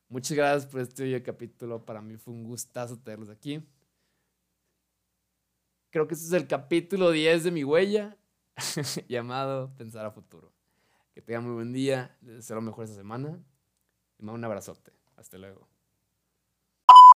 Muchas 0.08 0.36
gracias 0.36 0.70
por 0.70 0.80
este 0.80 1.04
video 1.04 1.22
capítulo, 1.22 1.84
para 1.84 2.00
mí 2.00 2.16
fue 2.16 2.32
un 2.32 2.44
gustazo 2.44 2.98
tenerlos 2.98 3.28
aquí. 3.28 3.62
Creo 5.90 6.06
que 6.06 6.14
este 6.14 6.26
es 6.26 6.32
el 6.32 6.46
capítulo 6.46 7.10
10 7.10 7.44
de 7.44 7.50
mi 7.50 7.64
huella 7.64 8.16
llamado 9.08 9.74
Pensar 9.76 10.06
a 10.06 10.10
Futuro. 10.10 10.52
Que 11.14 11.22
tengan 11.22 11.44
muy 11.44 11.54
buen 11.54 11.72
día, 11.72 12.16
les 12.22 12.36
deseo 12.36 12.56
lo 12.56 12.62
mejor 12.62 12.84
esta 12.84 12.96
semana. 12.96 13.38
Y 14.18 14.22
mando 14.22 14.38
un 14.38 14.44
abrazote. 14.44 14.97
Hasta 15.18 15.36
luego. 15.36 15.68